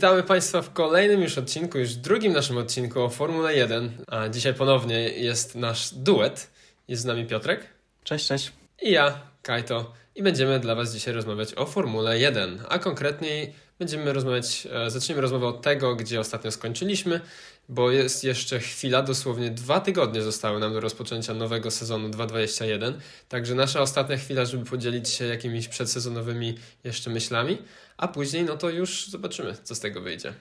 [0.00, 4.04] Witamy Państwa w kolejnym już odcinku, już drugim naszym odcinku o Formule 1.
[4.06, 6.50] A dzisiaj ponownie jest nasz duet.
[6.88, 7.66] Jest z nami Piotrek.
[8.04, 8.52] Cześć, cześć.
[8.82, 9.92] I ja, Kajto.
[10.14, 12.62] I będziemy dla Was dzisiaj rozmawiać o Formule 1.
[12.68, 17.20] A konkretniej będziemy rozmawiać, e, zaczniemy rozmowę od tego, gdzie ostatnio skończyliśmy,
[17.68, 23.00] bo jest jeszcze chwila, dosłownie dwa tygodnie zostały nam do rozpoczęcia nowego sezonu 2021.
[23.28, 27.58] Także nasza ostatnia chwila, żeby podzielić się jakimiś przedsezonowymi jeszcze myślami,
[27.96, 30.34] a później no to już zobaczymy, co z tego wyjdzie.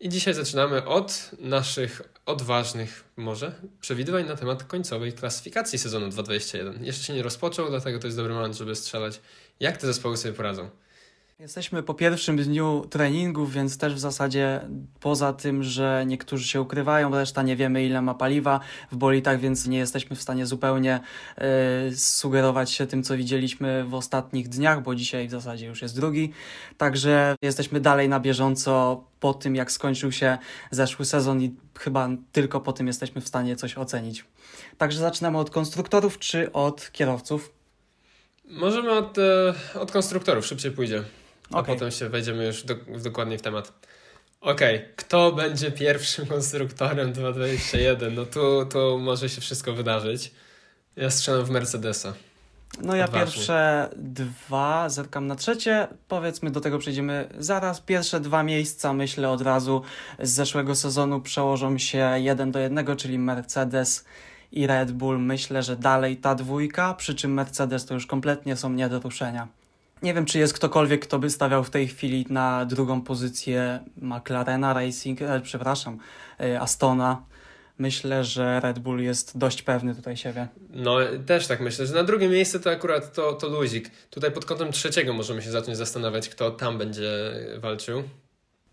[0.00, 6.84] I dzisiaj zaczynamy od naszych odważnych, może, przewidywań na temat końcowej klasyfikacji sezonu 2021.
[6.84, 9.20] Jeszcze się nie rozpoczął, dlatego to jest dobry moment, żeby strzelać,
[9.60, 10.70] jak te zespoły sobie poradzą.
[11.38, 14.60] Jesteśmy po pierwszym dniu treningów, więc też w zasadzie
[15.00, 18.60] poza tym, że niektórzy się ukrywają, reszta nie wiemy ile ma paliwa
[18.92, 21.00] w bolitach, więc nie jesteśmy w stanie zupełnie
[21.90, 25.96] y, sugerować się tym, co widzieliśmy w ostatnich dniach, bo dzisiaj w zasadzie już jest
[25.96, 26.32] drugi.
[26.76, 30.38] Także jesteśmy dalej na bieżąco po tym, jak skończył się
[30.70, 34.24] zeszły sezon i chyba tylko po tym jesteśmy w stanie coś ocenić.
[34.78, 37.52] Także zaczynamy od konstruktorów czy od kierowców?
[38.44, 41.04] Możemy od, e, od konstruktorów, szybciej pójdzie
[41.52, 41.74] a okay.
[41.74, 43.72] potem się wejdziemy już do, dokładniej w temat.
[44.40, 44.92] Okej, okay.
[44.96, 48.14] kto będzie pierwszym konstruktorem 2021?
[48.14, 50.32] No tu, tu może się wszystko wydarzyć.
[50.96, 52.14] Ja strzelam w Mercedesa.
[52.82, 53.26] No ja Odważnie.
[53.26, 57.80] pierwsze dwa, zerkam na trzecie, powiedzmy do tego przejdziemy zaraz.
[57.80, 59.82] Pierwsze dwa miejsca myślę od razu
[60.18, 64.04] z zeszłego sezonu przełożą się jeden do jednego, czyli Mercedes
[64.52, 65.18] i Red Bull.
[65.18, 69.48] Myślę, że dalej ta dwójka, przy czym Mercedes to już kompletnie są nie do ruszenia.
[70.02, 74.72] Nie wiem, czy jest ktokolwiek, kto by stawiał w tej chwili na drugą pozycję McLarena
[74.72, 75.98] Racing, e, przepraszam,
[76.40, 77.22] e, Astona.
[77.78, 80.48] Myślę, że Red Bull jest dość pewny tutaj siebie.
[80.70, 83.90] No, też tak myślę, że na drugie miejsce to akurat to, to luzik.
[84.10, 87.10] Tutaj pod kątem trzeciego możemy się zacząć zastanawiać, kto tam będzie
[87.58, 88.02] walczył.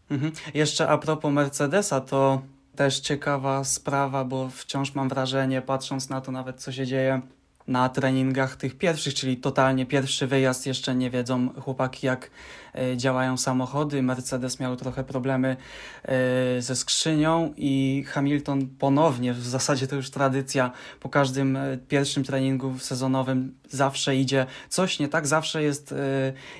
[0.09, 0.31] Mhm.
[0.53, 2.41] Jeszcze a propos Mercedesa, to
[2.75, 7.21] też ciekawa sprawa, bo wciąż mam wrażenie, patrząc na to nawet, co się dzieje
[7.67, 12.29] na treningach tych pierwszych, czyli totalnie pierwszy wyjazd, jeszcze nie wiedzą chłopaki, jak
[12.95, 14.03] działają samochody.
[14.03, 15.57] Mercedes miał trochę problemy
[16.03, 22.23] e, ze skrzynią i Hamilton ponownie, w zasadzie to już tradycja, po każdym e, pierwszym
[22.23, 25.95] treningu sezonowym zawsze idzie coś nie tak, zawsze jest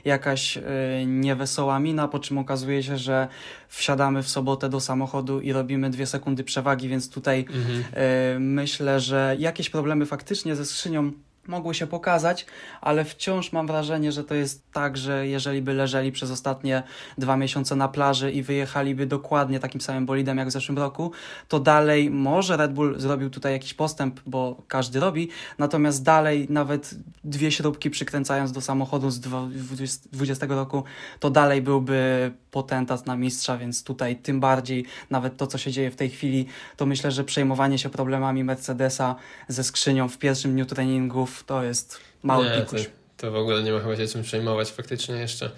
[0.06, 0.60] jakaś
[1.06, 3.28] niewesoła mina, po czym okazuje się, że
[3.68, 8.44] wsiadamy w sobotę do samochodu i robimy dwie sekundy przewagi, więc tutaj mhm.
[8.54, 11.12] myślę, że jakieś problemy faktycznie ze skrzynią
[11.48, 12.46] mogły się pokazać,
[12.82, 16.84] ale wciąż mam wrażenie, że to jest tak, że jeżeli by leżeli przez ostatnie
[17.18, 21.12] dwa miesiące na plaży i wyjechaliby dokładnie takim samym bolidem jak w zeszłym roku,
[21.48, 26.96] to dalej może Red Bull zrobił tutaj jakiś postęp, bo każdy robi, natomiast dalej nawet
[27.24, 30.84] dwie śrubki przykręcając do samochodu z 2020 roku,
[31.20, 35.92] to dalej byłby potentat na mistrza, więc tutaj tym bardziej nawet to, co się dzieje
[35.92, 36.46] w tej chwili,
[36.78, 39.16] to myślę, że przejmowanie się problemami Mercedesa
[39.48, 42.84] ze skrzynią w pierwszym dniu treningów to jest mały nie, pikuś.
[42.84, 45.52] To, to w ogóle nie ma chyba się czym przejmować faktycznie jeszcze.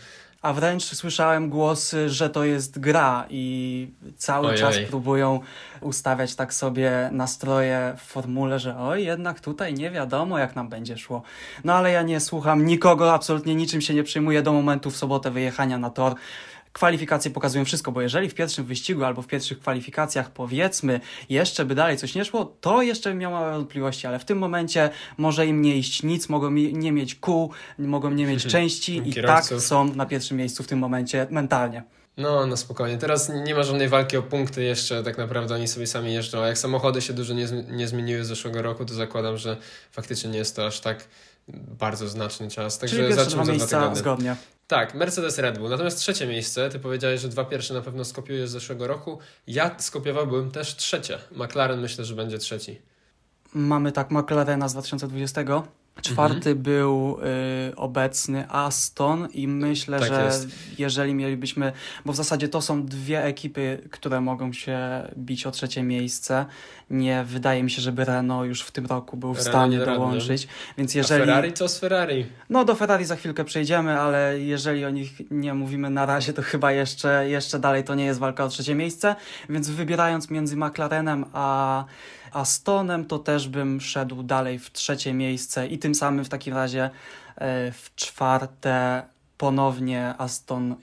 [0.45, 3.87] A wręcz słyszałem głosy, że to jest gra i
[4.17, 4.59] cały Ojej.
[4.59, 5.39] czas próbują
[5.81, 10.97] ustawiać tak sobie nastroje w formule, że oj, jednak tutaj nie wiadomo, jak nam będzie
[10.97, 11.23] szło.
[11.63, 15.31] No ale ja nie słucham nikogo, absolutnie niczym się nie przejmuję do momentu w sobotę
[15.31, 16.15] wyjechania na tor
[16.75, 20.99] kwalifikacje pokazują wszystko, bo jeżeli w pierwszym wyścigu albo w pierwszych kwalifikacjach powiedzmy
[21.29, 24.37] jeszcze by dalej coś nie szło, to jeszcze bym miał małe wątpliwości, ale w tym
[24.37, 29.23] momencie może im nie iść nic, mogą nie mieć kół, mogą nie mieć części i
[29.23, 31.83] tak są na pierwszym miejscu w tym momencie mentalnie.
[32.17, 32.97] No, no spokojnie.
[32.97, 36.41] Teraz nie ma żadnej walki o punkty jeszcze, tak naprawdę oni sobie sami jeżdżą.
[36.41, 39.57] A jak samochody się dużo nie, nie zmieniły z zeszłego roku, to zakładam, że
[39.91, 41.07] faktycznie nie jest to aż tak
[41.79, 42.79] bardzo znaczny czas.
[42.79, 44.35] Także Czyli pierwsze dwa miejsca zgodnie.
[44.67, 45.69] Tak, Mercedes Red Bull.
[45.69, 49.19] Natomiast trzecie miejsce, ty powiedziałeś, że dwa pierwsze na pewno skopiujesz z zeszłego roku.
[49.47, 51.17] Ja skopiowałbym też trzecie.
[51.31, 52.81] McLaren myślę, że będzie trzeci.
[53.53, 55.41] Mamy tak McLarena z 2020.
[56.01, 56.57] Czwarty mhm.
[56.57, 57.17] był
[57.69, 60.47] y, obecny Aston i myślę, tak że jest.
[60.79, 61.72] jeżeli mielibyśmy,
[62.05, 64.79] bo w zasadzie to są dwie ekipy, które mogą się
[65.17, 66.46] bić o trzecie miejsce.
[66.90, 70.47] Nie wydaje mi się, żeby Renault już w tym roku był w stanie dołączyć.
[70.78, 71.23] Więc jeżeli...
[71.23, 72.25] A Ferrari co z Ferrari?
[72.49, 76.41] No do Ferrari za chwilkę przejdziemy, ale jeżeli o nich nie mówimy na razie, to
[76.41, 79.16] chyba jeszcze, jeszcze dalej to nie jest walka o trzecie miejsce.
[79.49, 81.85] Więc wybierając między McLarenem a
[82.35, 86.90] Astonem, to też bym szedł dalej w trzecie miejsce i tym samym w takim razie
[87.35, 89.03] e, w czwarte
[89.37, 90.76] ponownie Aston.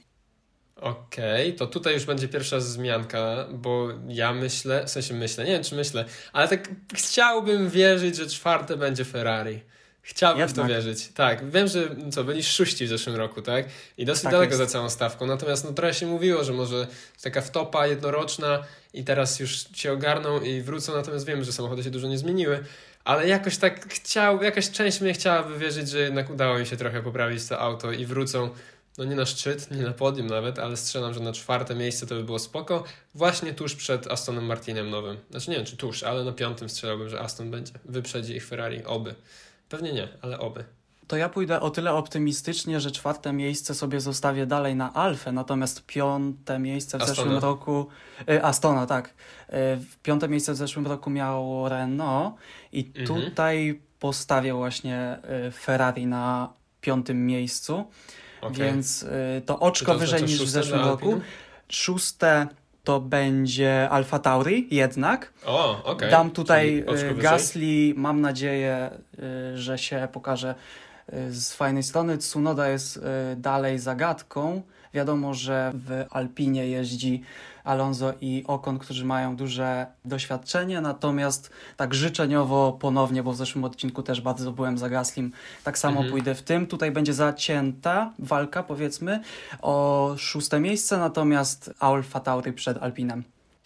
[0.76, 5.52] Okej, okay, to tutaj już będzie pierwsza zmianka, bo ja myślę, w sensie myślę, nie
[5.52, 9.60] wiem czy myślę, ale tak chciałbym wierzyć, że czwarte będzie Ferrari.
[10.02, 10.56] Chciałbym Jednak.
[10.56, 11.08] w to wierzyć.
[11.14, 13.66] Tak, wiem, że co, byli szóści w zeszłym roku, tak?
[13.98, 14.58] I dosyć Tak daleko jest.
[14.58, 15.26] za całą stawką.
[15.26, 16.86] Natomiast no trochę się mówiło, że może
[17.22, 18.62] taka wtopa jednoroczna
[18.94, 22.64] i teraz już się ogarną i wrócą, natomiast wiemy, że samochody się dużo nie zmieniły.
[23.04, 27.02] Ale jakoś tak chciał, jakaś część mnie chciałaby wierzyć, że jednak udało im się trochę
[27.02, 28.50] poprawić to auto i wrócą,
[28.98, 32.14] no nie na szczyt, nie na podium nawet, ale strzelam, że na czwarte miejsce to
[32.14, 32.84] by było spoko.
[33.14, 35.16] Właśnie tuż przed Astonem Martinem nowym.
[35.30, 37.72] Znaczy nie wiem, czy tuż, ale na piątym strzelałbym, że Aston będzie.
[37.84, 39.14] Wyprzedzi ich Ferrari, oby.
[39.72, 40.64] Pewnie nie, ale oby.
[41.06, 45.86] To ja pójdę o tyle optymistycznie, że czwarte miejsce sobie zostawię dalej na Alfę, natomiast
[45.86, 47.16] piąte miejsce w Astona.
[47.16, 47.86] zeszłym roku.
[48.30, 49.08] Y, Astona, tak.
[49.08, 49.52] Y,
[50.02, 52.34] piąte miejsce w zeszłym roku miało Renault
[52.72, 53.22] i Mhm.
[53.30, 57.84] tutaj postawię właśnie y, Ferrari na piątym miejscu,
[58.40, 58.56] Okej.
[58.56, 61.20] więc y, to oczko to wyżej niż w zeszłym roku.
[61.68, 62.46] Szóste
[62.84, 65.32] to będzie Alfa Tauri jednak.
[65.46, 66.10] O, okej.
[66.10, 67.14] Dam tutaj y.
[67.14, 68.90] Gasly, mam nadzieję,
[69.54, 70.54] y, że się pokaże
[71.12, 72.18] y, z fajnej strony.
[72.18, 73.00] Tsunoda jest
[73.36, 74.62] dalej zagadką.
[74.94, 77.22] Wiadomo, że w Alpinie jeździ
[77.64, 84.02] Alonso i Ocon, którzy mają duże doświadczenie, natomiast tak życzeniowo ponownie, bo w zeszłym odcinku
[84.02, 85.32] też bardzo byłem za Gaslim,
[85.64, 86.10] tak samo Mhm.
[86.10, 86.66] pójdę w tym.
[86.66, 89.20] Tutaj będzie zacięta walka, powiedzmy,
[89.62, 93.24] o szóste miejsce, natomiast Alfa Tauri przed Alpinem.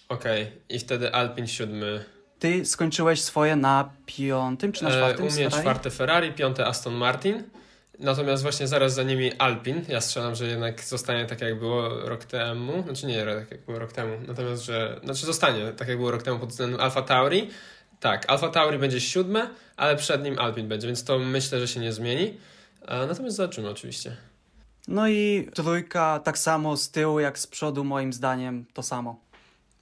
[0.08, 2.05] Okej, i wtedy Alpin siódmy.
[2.38, 5.26] Ty skończyłeś swoje na piątym czy na E, czwartym?
[5.26, 5.62] u z mnie Ferrari?
[5.62, 7.43] czwarte Ferrari, piąte Aston Martin.
[7.98, 9.84] Natomiast właśnie zaraz za nimi Alpin.
[9.88, 12.82] Ja strzelam, że jednak zostanie tak jak było rok temu.
[12.82, 14.16] Znaczy nie tak jak było rok temu.
[14.26, 15.00] Natomiast, że.
[15.04, 17.50] Znaczy zostanie tak jak było rok temu pod względem Alfa Tauri.
[18.00, 21.81] Tak, Alfa Tauri będzie siódme, ale przed nim Alpin będzie, więc to myślę, że się
[21.81, 22.34] nie zmieni.
[22.88, 24.16] Natomiast zobaczymy oczywiście.
[24.88, 29.20] No i trójka tak samo z tyłu jak z przodu, moim zdaniem to samo.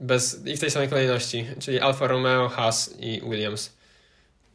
[0.00, 3.72] Bez, I w tej samej kolejności, czyli Alfa Romeo, Haas i Williams.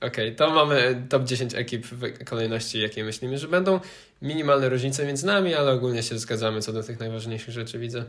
[0.01, 3.79] Okej, to mamy top 10 ekip w kolejności, jakie myślimy, że będą.
[4.21, 8.05] Minimalne różnice między nami, ale ogólnie się zgadzamy co do tych najważniejszych rzeczy, widzę.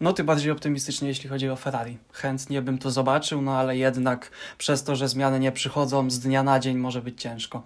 [0.00, 1.98] No ty bardziej optymistycznie, jeśli chodzi o Ferrari.
[2.12, 6.42] Chętnie bym to zobaczył, no ale jednak przez to, że zmiany nie przychodzą z dnia
[6.42, 7.62] na dzień, może być ciężko.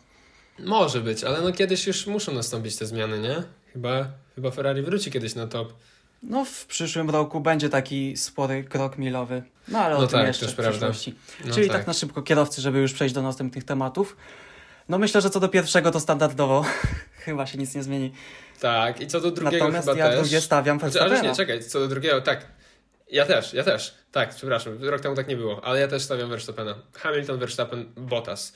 [0.59, 3.43] Może być, ale no kiedyś już muszą nastąpić te zmiany, nie?
[3.73, 5.73] Chyba, chyba Ferrari wróci kiedyś na top.
[6.23, 9.43] No w przyszłym roku będzie taki spory krok milowy.
[9.69, 11.15] No ale o No tym tak, jeszcze też w przyszłości.
[11.45, 11.87] No Czyli tak.
[11.87, 14.17] na szybko kierowcy, żeby już przejść do następnych tematów.
[14.89, 16.65] No myślę, że co do pierwszego to standardowo
[17.25, 18.13] chyba się nic nie zmieni.
[18.61, 20.21] Tak, i co do drugiego Natomiast chyba ja też.
[20.21, 21.33] drugie stawiam Znaczy, ale Verstappena.
[21.33, 22.47] nie, czekaj, co do drugiego, tak.
[23.11, 23.95] Ja też, ja też.
[24.13, 26.75] Tak, przepraszam, rok temu tak nie było, ale ja też stawiam Verstappena.
[26.93, 28.53] Hamilton, Verstappen, Bottas.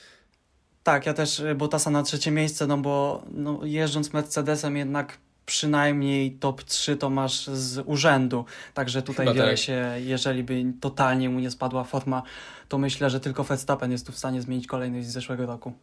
[0.83, 6.31] Tak, ja też y, Bottasa na trzecie miejsce, no bo no, jeżdżąc Mercedesem jednak przynajmniej
[6.31, 8.45] top 3 to masz z urzędu.
[8.73, 9.57] Także tutaj Chyba wiele tak.
[9.59, 12.23] się, jeżeli by totalnie mu nie spadła forma,
[12.69, 15.73] to myślę, że tylko Verstappen jest tu w stanie zmienić kolejność z zeszłego roku.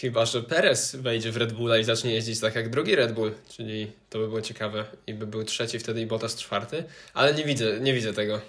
[0.00, 3.32] Chyba, że Perez wejdzie w Red Bulla i zacznie jeździć tak jak drugi Red Bull,
[3.48, 6.84] czyli to by było ciekawe i by był trzeci wtedy i Bottas czwarty,
[7.14, 8.40] ale nie widzę, nie widzę tego.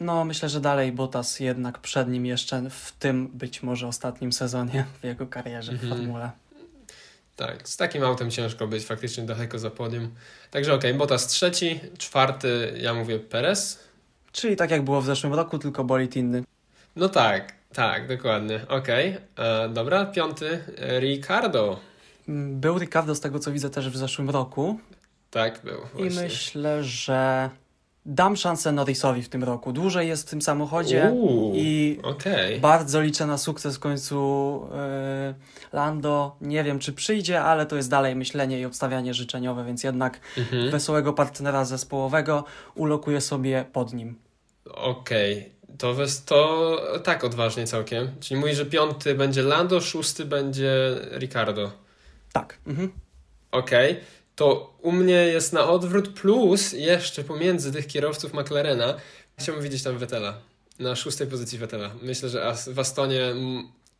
[0.00, 4.84] No, myślę, że dalej Bottas jednak przed nim jeszcze w tym być może ostatnim sezonie
[5.00, 5.92] w jego karierze w Mhm.
[5.92, 6.30] formule.
[7.38, 10.10] Tak, z takim autem ciężko być faktycznie daleko za podium.
[10.50, 13.78] Także okej, Bottas trzeci, czwarty, ja mówię Perez.
[14.32, 16.42] Czyli tak jak było w zeszłym roku, tylko bolid inny.
[16.96, 18.60] No tak, tak, dokładnie.
[18.68, 20.64] Okej, e, dobra, piąty,
[21.00, 21.80] Ricardo.
[22.28, 24.80] Był Ricardo z tego co widzę też w zeszłym roku
[25.30, 26.22] Tak, był i właśnie.
[26.22, 27.50] myślę, że
[28.10, 29.72] dam szansę Norrisowi w tym roku.
[29.72, 32.60] Dłużej jest w tym samochodzie Uuu, i Okej.
[32.60, 34.60] bardzo liczę na sukces w końcu
[35.28, 35.34] yy,
[35.72, 36.36] Lando.
[36.40, 40.70] Nie wiem czy przyjdzie, ale to jest dalej myślenie i obstawianie życzeniowe, więc jednak Mhm.
[40.70, 44.18] wesołego partnera zespołowego ulokuję sobie pod nim.
[44.74, 48.08] Okej, to, wes- to tak odważnie całkiem.
[48.20, 50.72] Czyli mówi, że piąty będzie Lando, szósty będzie
[51.18, 51.70] Ricardo.
[52.32, 52.58] Tak.
[52.66, 52.92] Mhm.
[53.52, 54.00] Okej,
[54.38, 58.94] to u mnie jest na odwrót plus jeszcze pomiędzy tych kierowców McLarena.
[59.38, 60.40] Chciałbym widzieć tam Vettela.
[60.78, 61.90] Na szóstej pozycji Vettela.
[62.02, 63.34] Myślę, że w Astonie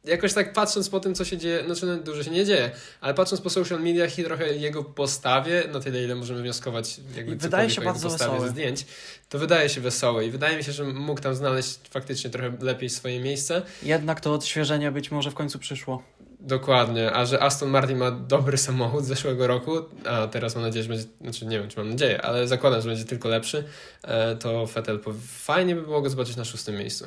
[0.04, 3.14] jakoś tak patrząc po tym, co się dzieje, znaczy no, dużo się nie dzieje, ale
[3.14, 7.70] patrząc po social mediach i trochę jego postawie, na tyle ile możemy wnioskować jakby wydaje
[7.70, 8.48] się bardzo wesoły.
[8.48, 8.86] zdjęć,
[9.28, 12.90] to wydaje się wesoły i wydaje mi się, że mógł tam znaleźć faktycznie trochę lepiej
[12.90, 13.62] swoje miejsce.
[13.82, 16.02] Jednak to odświeżenie być może w końcu przyszło.
[16.48, 19.72] Dokładnie, a że Aston Martin ma dobry samochód z zeszłego roku,
[20.06, 22.88] a teraz mam nadzieję, że będzie, znaczy nie wiem, czy mam nadzieję, ale zakładam, że
[22.88, 23.64] będzie tylko lepszy,
[24.02, 27.04] e, to Vettel fajnie by było go zobaczyć na szóstym miejscu.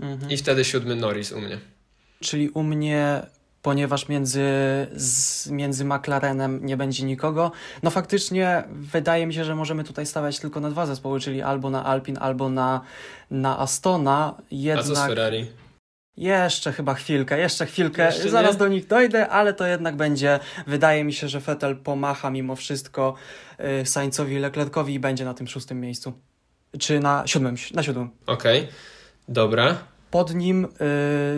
[0.00, 0.30] Mhm.
[0.30, 1.58] I wtedy siódmy Norris u mnie.
[2.20, 3.22] Czyli u mnie,
[3.62, 4.42] ponieważ między,
[4.96, 7.52] z, między McLarenem nie będzie nikogo,
[7.82, 11.70] no faktycznie wydaje mi się, że możemy tutaj stawiać tylko na dwa zespoły, czyli albo
[11.70, 12.80] na Alpin, albo na,
[13.30, 14.34] na Astona.
[14.36, 15.46] A co z Jednak Ferrari?
[16.16, 18.58] Jeszcze chyba chwilkę, jeszcze chwilkę, Jeszcze zaraz nie?
[18.58, 23.14] do nich dojdę, ale to jednak będzie, wydaje mi się, że Vettel pomacha mimo wszystko
[23.82, 26.12] y, Sainzowi Leclercowi i będzie na tym szóstym miejscu.
[26.78, 28.10] Czy na siódmym, na siódmym.
[28.26, 28.68] Okej,
[29.28, 29.76] dobra.
[30.14, 30.68] Pod nim y,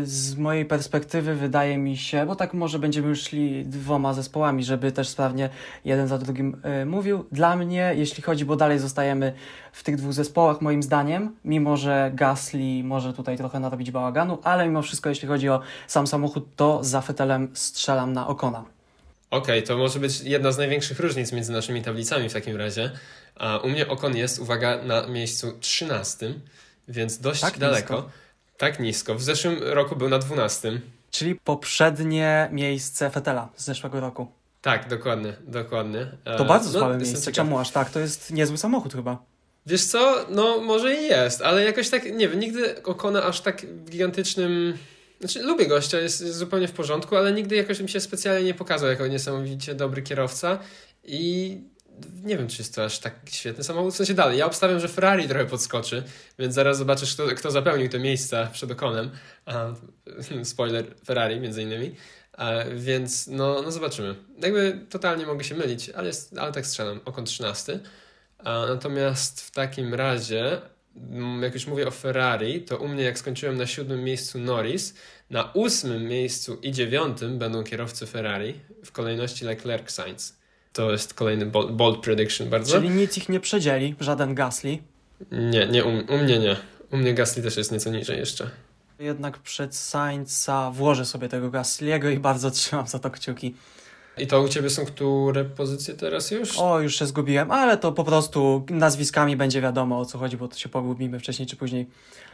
[0.04, 4.92] z mojej perspektywy wydaje mi się, bo tak może będziemy już szli dwoma zespołami, żeby
[4.92, 5.50] też sprawnie
[5.84, 7.24] jeden za drugim y, mówił.
[7.32, 9.32] Dla mnie, jeśli chodzi, bo dalej zostajemy
[9.72, 14.66] w tych dwóch zespołach, moim zdaniem, mimo że Gasly może tutaj trochę narobić bałaganu, ale
[14.66, 18.64] mimo wszystko, jeśli chodzi o sam samochód, to za Fetelem strzelam na Okona.
[19.30, 22.90] Okej, to może być jedna z największych różnic między naszymi tablicami w takim razie.
[23.36, 26.34] A u mnie Okon jest, uwaga, na miejscu 13,
[26.88, 27.94] więc dość Tak daleko.
[27.94, 28.25] nisko?
[28.58, 29.14] Tak nisko.
[29.14, 30.80] W zeszłym roku był na 12.
[31.10, 34.26] Czyli poprzednie miejsce Fetela z zeszłego roku.
[34.62, 36.06] Tak, dokładnie, dokładnie.
[36.24, 37.32] E, To bardzo no, słabe jestem miejsce.
[37.32, 37.90] Czemu aż tak?
[37.90, 39.18] To jest niezły samochód chyba.
[39.66, 43.66] Wiesz co, no może i jest, ale jakoś tak, nie wiem, nigdy Okona aż tak
[43.66, 44.78] w gigantycznym...
[45.20, 48.54] Znaczy, lubię gościa, jest, jest zupełnie w porządku, ale nigdy jakoś mi się specjalnie nie
[48.54, 50.58] pokazał jako niesamowicie dobry kierowca
[51.04, 51.58] i
[52.24, 53.94] nie wiem, czy jest to aż tak świetny samochód.
[53.94, 56.02] W sensie dalej, ja obstawiam, że Ferrari trochę podskoczy,
[56.38, 59.10] więc zaraz zobaczysz, kto, kto zapełnił te miejsca przed Okonem.
[60.44, 61.94] Spoiler, Ferrari między innymi.
[62.32, 64.14] A, więc no, no zobaczymy.
[64.42, 67.80] Jakby totalnie mogę się mylić, ale, jest, ale tak strzelam, Okon 13.
[68.38, 70.60] A, natomiast w takim razie,
[70.96, 74.94] mm, jak już mówię o Ferrari, to u mnie jak skończyłem na siódmym miejscu Norris,
[75.30, 80.36] na ósmym miejscu i dziewiątym będą kierowcy Ferrari w kolejności Leclerc Sainz.
[80.76, 82.72] To jest kolejny bold, bold prediction bardzo.
[82.72, 84.78] Czyli nic ich nie przedzieli, żaden Gasly.
[85.32, 86.56] Nie, nie, u, u mnie nie.
[86.92, 88.50] U mnie Gasly też jest nieco niżej jeszcze.
[88.98, 93.54] Jednak przed Sainza włożę sobie tego Gasly'ego i bardzo trzymam za to kciuki.
[94.18, 96.58] I to u ciebie są które pozycje teraz już?
[96.58, 100.48] O, już się zgubiłem, ale to po prostu nazwiskami będzie wiadomo o co chodzi, bo
[100.48, 101.86] to się pogubimy wcześniej czy później.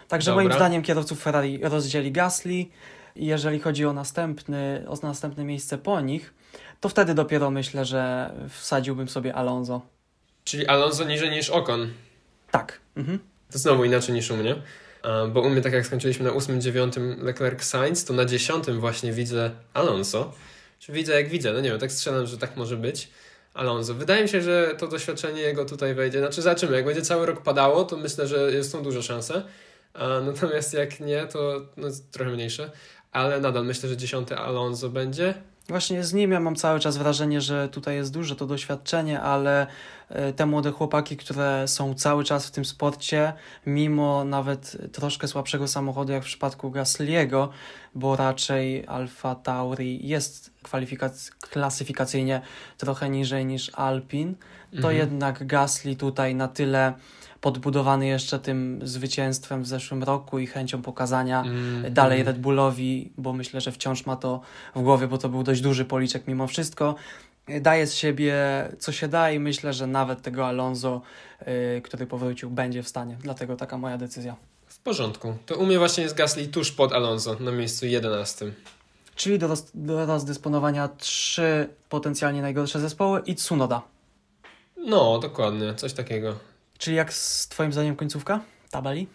[0.09, 0.45] Także Dobra.
[0.45, 2.67] moim zdaniem kierowców Ferrari rozdzieli Gasly
[3.17, 6.35] jeżeli chodzi o następny, o następne miejsce po nich,
[6.81, 9.81] to wtedy dopiero myślę, że wsadziłbym sobie Alonso.
[10.45, 11.93] Czyli Alonso niżej niż Ocon.
[12.51, 12.81] Tak.
[12.97, 13.19] Mhm.
[13.53, 14.63] To znowu inaczej niż u mnie.
[15.33, 19.13] Bo u mnie, tak jak skończyliśmy na 8, 9 Leclerc Sainz, to na 10 właśnie
[19.13, 20.33] widzę Alonso.
[20.79, 23.09] Czy widzę jak widzę, no nie wiem, tak strzelam, że tak może być.
[23.55, 23.95] Alonso.
[23.95, 26.19] Wydaje mi się, że to doświadczenie jego tutaj wejdzie.
[26.19, 29.43] Znaczy zobaczymy, jak będzie cały rok padało, to myślę, że jest tą duże szanse.
[30.27, 32.71] Natomiast jak nie, to no, trochę mniejsze.
[33.13, 35.35] Ale nadal myślę, że 10 Alonso będzie.
[35.69, 39.67] Właśnie z nim ja mam cały czas wrażenie, że tutaj jest duże to doświadczenie, ale
[40.09, 43.33] e, te młode chłopaki, które są cały czas w tym sporcie,
[43.67, 47.49] mimo nawet troszkę słabszego samochodu, jak w przypadku Gasly'ego,
[47.95, 50.51] bo raczej Alfa Tauri jest
[51.41, 52.41] klasyfikacyjnie
[52.79, 54.35] trochę niżej niż Alpin,
[54.71, 54.97] to Mhm.
[54.97, 56.93] jednak Gasly tutaj na tyle
[57.43, 62.27] podbudowany jeszcze tym zwycięstwem w zeszłym roku i chęcią pokazania Mm, dalej mm.
[62.27, 64.41] Red Bullowi, bo myślę, że wciąż ma to
[64.75, 66.95] w głowie, bo to był dość duży policzek mimo wszystko.
[67.61, 68.35] Daje z siebie
[68.79, 71.01] co się da i myślę, że nawet tego Alonso,
[71.47, 73.17] yy, który powrócił, będzie w stanie.
[73.21, 74.37] Dlatego taka moja decyzja.
[74.67, 75.35] W porządku.
[75.47, 78.53] To u mnie właśnie jest Gasly tuż pod Alonso na miejscu 11.
[79.15, 83.83] Czyli do, roz, do rozdysponowania trzy potencjalnie najgorsze zespoły i Tsunoda.
[84.77, 86.52] No, dokładnie, coś takiego.
[86.83, 89.07] Czyli jak z Twoim zdaniem końcówka tabeli?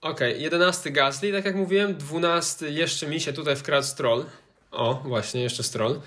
[0.00, 4.24] Okej, 11 Gasly, tak jak mówiłem, 12 jeszcze mi się tutaj wkradł Stroll.
[4.70, 6.00] O, właśnie, jeszcze Stroll,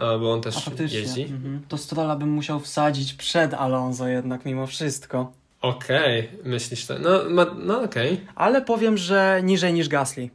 [0.00, 1.22] bo on też jeździ.
[1.22, 1.62] Mhm.
[1.68, 5.32] To Strolla bym musiał wsadzić przed Alonso jednak mimo wszystko.
[5.60, 6.98] Okej, myślisz tak.
[7.00, 8.20] No, no okej.
[8.34, 10.30] Ale powiem, że niżej niż Gasly.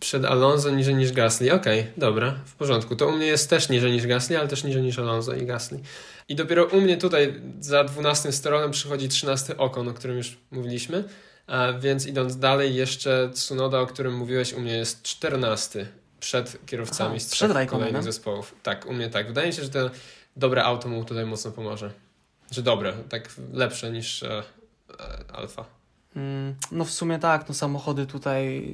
[0.00, 1.52] Przed Alonso niżej niż Gasly.
[1.52, 2.96] Okej, dobra, w porządku.
[2.96, 5.80] To u mnie jest też niżej niż Gasly, ale też niżej niż Alonso i Gasly.
[6.28, 11.04] I dopiero u mnie tutaj za 12 Strollem przychodzi 13 Okon, o którym już mówiliśmy.
[11.46, 15.86] A więc idąc dalej, jeszcze Tsunoda, o którym mówiłeś, u mnie jest 14
[16.20, 17.88] przed kierowcami Aha, z przed trzech Raikkonenem.
[17.88, 18.54] kolejnych zespołów.
[18.62, 19.26] Tak, u mnie tak.
[19.26, 19.90] Wydaje mi się, że to
[20.36, 21.92] dobre auto mu tutaj mocno pomoże.
[22.50, 24.44] Że dobre, tak lepsze niż e, e,
[25.32, 25.64] Alfa.
[26.16, 28.64] Mm, No w sumie tak, no samochody tutaj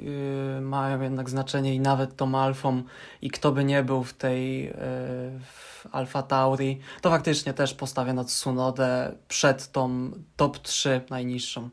[0.58, 2.82] y, mają jednak znaczenie i nawet tą Alfą
[3.22, 4.72] i kto by nie był w tej y,
[5.44, 11.70] w Alfa Tauri, to faktycznie też postawię na Tsunodę przed tą top 3 najniższą.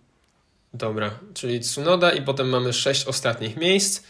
[0.74, 4.04] Dobra, czyli Tsunoda i potem mamy sześć ostatnich miejsc.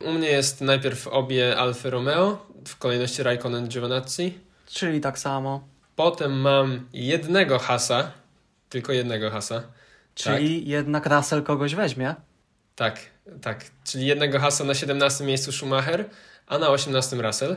[0.00, 4.38] U mnie jest najpierw obie Alfa Romeo, w kolejności Raikkonen Giovinazzi.
[4.66, 5.68] Czyli tak samo.
[5.96, 8.12] Potem mam jednego Hasa,
[8.68, 9.62] tylko jednego Hasa.
[10.14, 12.14] Czyli jednak Russell kogoś weźmie.
[12.76, 13.00] Tak,
[13.42, 13.64] tak.
[13.84, 16.10] Czyli jednego Hasa na 17 miejscu Schumacher,
[16.46, 17.56] a na 18 Russell.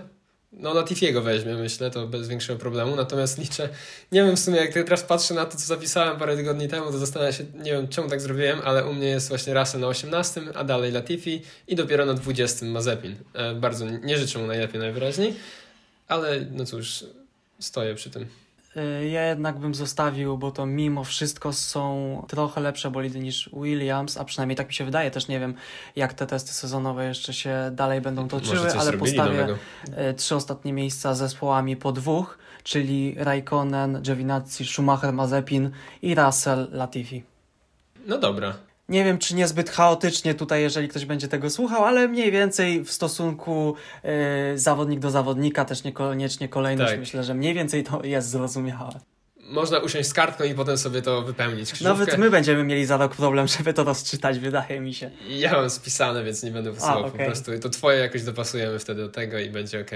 [0.51, 2.95] no Latifiego weźmie, myślę, to bez większego problemu.
[2.95, 3.69] Natomiast liczę,
[4.11, 6.97] nie wiem w sumie, jak teraz patrzę na to, co zapisałem parę tygodni temu, to
[6.97, 10.41] zastanawiam się, nie wiem czemu tak zrobiłem, ale u mnie jest właśnie Russell na 18,
[10.55, 13.15] a dalej Latifi i dopiero na 20 Mazepin.
[13.33, 15.33] E, bardzo nie życzę mu najlepiej najwyraźniej,
[16.07, 17.05] ale no cóż,
[17.59, 18.27] stoję przy tym.
[18.77, 24.17] Y, ja jednak bym zostawił, bo to mimo wszystko są trochę lepsze bolidy niż Williams,
[24.17, 25.11] a przynajmniej tak mi się wydaje.
[25.11, 25.53] Też nie wiem,
[25.95, 29.47] jak te testy sezonowe jeszcze się dalej będą toczyły, ale postawię.
[30.11, 37.23] Y, trzy ostatnie miejsca zespołami po dwóch, czyli Raikkonen, Giovinazzi, Schumacher, Mazepin i Russell Latifi.
[38.05, 38.66] No dobra.
[38.89, 42.91] Nie wiem, czy niezbyt chaotycznie tutaj, jeżeli ktoś będzie tego słuchał, ale mniej więcej w
[42.91, 44.09] stosunku yy,
[44.59, 46.99] zawodnik do zawodnika, też niekoniecznie kolejność, tak.
[46.99, 48.99] myślę, że mniej więcej to jest zrozumiałe.
[49.49, 51.71] Można usiąść z kartką i potem sobie to wypełnić.
[51.73, 51.99] Krzyżówkę.
[51.99, 55.11] Nawet my będziemy mieli za rok problem, żeby to rozczytać, wydaje mi się.
[55.29, 57.11] Ja mam spisane, więc nie będę wysyłał okay.
[57.11, 57.59] po prostu.
[57.59, 59.91] To twoje jakoś dopasujemy wtedy do tego i będzie ok.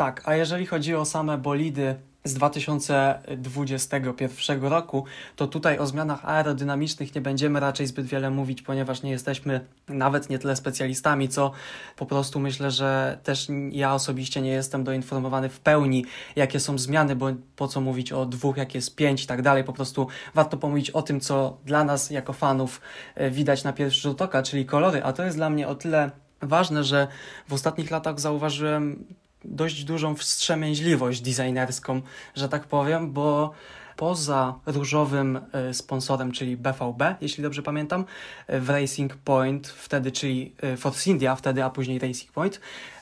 [0.00, 5.04] Tak, a jeżeli chodzi o same bolidy, z 2021 roku,
[5.36, 10.30] to tutaj o zmianach aerodynamicznych nie będziemy raczej zbyt wiele mówić, ponieważ nie jesteśmy nawet
[10.30, 11.52] nie tyle specjalistami, co
[11.96, 16.04] po prostu myślę, że też ja osobiście nie jestem doinformowany w pełni,
[16.36, 17.26] jakie są zmiany, bo
[17.56, 19.64] po co mówić o dwóch, jak jest pięć i tak dalej.
[19.64, 22.80] Po prostu warto pomówić o tym, co dla nas jako fanów
[23.14, 26.10] e, widać na pierwszy rzut oka, czyli kolory, a to jest dla mnie o tyle
[26.42, 27.08] ważne, że
[27.48, 29.04] w ostatnich latach zauważyłem
[29.44, 32.02] dość dużą wstrzemięźliwość designerską,
[32.34, 33.54] że tak powiem, bo
[34.00, 38.04] poza różowym e, sponsorem, czyli BVB, jeśli dobrze pamiętam,
[38.46, 42.60] e, w Racing Point, wtedy, czyli e, Force India, wtedy, a później Racing Point.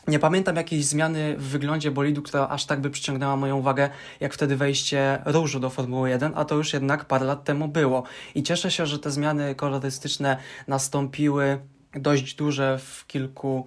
[0.08, 3.90] Nie pamiętam jakiejś zmiany w wyglądzie bolidu, która aż tak by przyciągnęła moją uwagę,
[4.20, 8.02] jak wtedy wejście różu do Formuły 1, a to już jednak parę lat temu było.
[8.34, 10.36] I cieszę się, że te zmiany kolorystyczne
[10.68, 11.58] nastąpiły
[11.94, 13.66] dość duże w kilku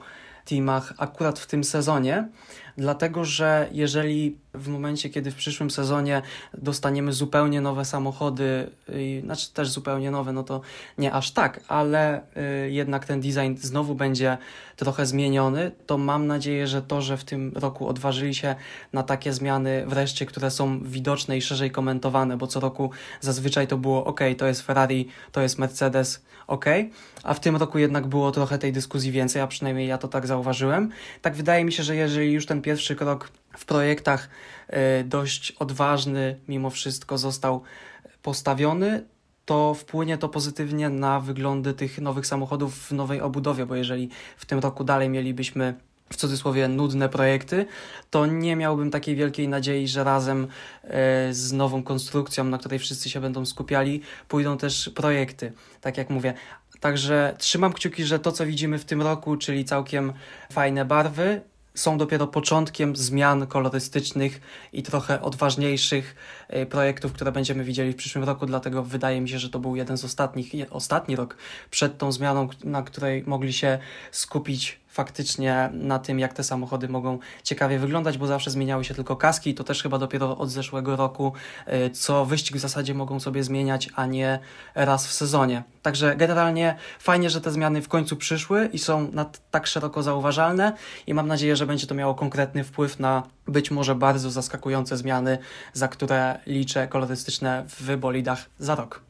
[0.51, 2.27] teamach akurat w tym sezonie
[2.81, 6.21] dlatego że jeżeli w momencie, kiedy w przyszłym sezonie
[6.53, 10.61] dostaniemy zupełnie nowe samochody, yy, znaczy też zupełnie nowe, no to
[10.97, 14.37] nie aż tak, ale yy, jednak ten design znowu będzie
[14.75, 18.55] trochę zmieniony, to mam nadzieję, że to, że w tym roku odważyli się
[18.93, 23.77] na takie zmiany wreszcie, które są widoczne i szerzej komentowane, bo co roku zazwyczaj to
[23.77, 26.65] było ok, to jest Ferrari, to jest Mercedes, ok,
[27.23, 30.27] a w tym roku jednak było trochę tej dyskusji więcej, a przynajmniej ja to tak
[30.27, 30.89] zauważyłem.
[31.21, 34.29] Tak wydaje mi się, że jeżeli już ten pierwszy krok w projektach
[34.67, 37.61] e, dość odważny mimo wszystko został
[38.21, 39.03] postawiony,
[39.45, 44.45] to wpłynie to pozytywnie na wyglądy tych nowych samochodów w nowej obudowie, bo jeżeli w
[44.45, 45.73] tym roku dalej mielibyśmy
[46.11, 47.65] w cudzysłowie nudne projekty,
[48.09, 50.47] to nie miałbym takiej wielkiej nadziei, że razem
[50.83, 56.09] e, z nową konstrukcją, na której wszyscy się będą skupiali, pójdą też projekty, tak jak
[56.09, 56.33] mówię.
[56.79, 60.13] Także trzymam kciuki, że to, co widzimy w tym roku, czyli całkiem
[60.51, 61.41] fajne barwy,
[61.75, 64.41] są dopiero początkiem zmian kolorystycznych
[64.73, 66.15] i trochę odważniejszych
[66.47, 69.75] e, projektów, które będziemy widzieli w przyszłym roku, dlatego wydaje mi się, że to był
[69.75, 71.37] jeden z ostatnich, ostatni rok
[71.69, 73.79] przed tą zmianą, na której mogli się
[74.11, 79.15] skupić faktycznie na tym, jak te samochody mogą ciekawie wyglądać, bo zawsze zmieniały się tylko
[79.15, 81.33] kaski i to też chyba dopiero od zeszłego roku,
[81.65, 84.39] e, co wyścig w zasadzie mogą sobie zmieniać, a nie
[84.75, 85.63] raz w sezonie.
[85.81, 89.11] Także generalnie fajnie, że te zmiany w końcu przyszły i są
[89.51, 90.73] tak szeroko zauważalne
[91.07, 95.37] i mam nadzieję, że będzie to miało konkretny wpływ na być może bardzo zaskakujące zmiany,
[95.73, 99.01] za które liczę kolorystyczne w bolidach za rok.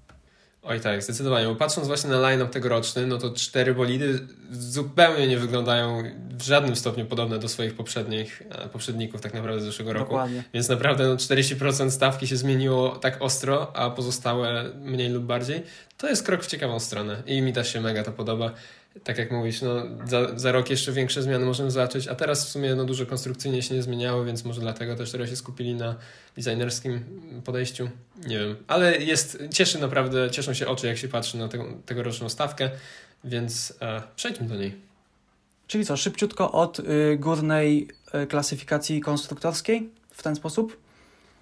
[0.63, 1.47] Oj tak, zdecydowanie.
[1.47, 4.19] Bo patrząc właśnie na line-up tegoroczny, no to cztery bolidy
[4.52, 9.65] zupełnie nie wyglądają w żadnym stopniu podobne do swoich poprzednich, e, poprzedników tak naprawdę z
[9.65, 10.06] zeszłego roku.
[10.06, 10.43] Dokładnie.
[10.54, 15.63] Więc naprawdę no, 40% stawki się zmieniło tak ostro, a pozostałe mniej lub bardziej.
[15.97, 18.52] To jest krok w ciekawą stronę i mi też się mega to podoba
[19.04, 19.75] tak jak mówisz, no,
[20.06, 23.62] za, za rok jeszcze większe zmiany możemy zobaczyć, a teraz w sumie no, dużo konstrukcyjnie
[23.62, 25.95] się nie zmieniało, więc może dlatego też trochę się skupili na
[26.38, 27.04] designerskim
[27.45, 27.89] podejściu.
[28.27, 32.30] Nie wiem, ale jest, cieszy naprawdę, cieszą się oczy, jak się patrzy na te, tegoroczną
[32.30, 32.69] stawkę,
[33.23, 34.91] więc e, przejdźmy do niej.
[35.67, 37.88] Czyli co, szybciutko od y, górnej
[38.23, 40.77] y, klasyfikacji konstruktorskiej w ten sposób?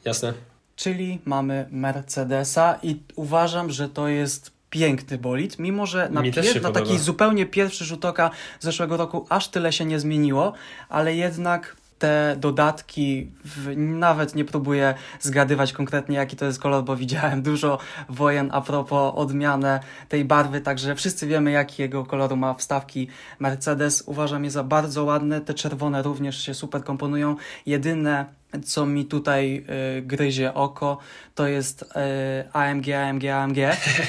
[0.06, 0.34] Jasne.
[0.76, 6.72] Czyli mamy Mercedesa i uważam, że to jest piękny bolid, mimo że na, pier- na
[6.72, 10.54] taki zupełnie pierwszy rzut oka zeszłego roku aż tyle się nie zmieniło,
[10.90, 16.96] ale jednak te dodatki, w, nawet nie próbuję zgadywać konkretnie jaki to jest kolor, bo
[16.96, 17.78] widziałem dużo
[18.10, 19.80] wojen a propos odmianę
[20.10, 23.08] tej barwy, także wszyscy wiemy jakiego koloru ma wstawki
[23.40, 24.04] Mercedes.
[24.06, 27.36] Uważam je za bardzo ładne, te czerwone również się super komponują.
[27.66, 29.66] Jedyne co mi tutaj
[29.98, 30.98] y, gryzie oko,
[31.36, 31.86] to jest y,
[32.54, 33.58] AMG, AMG, AMG.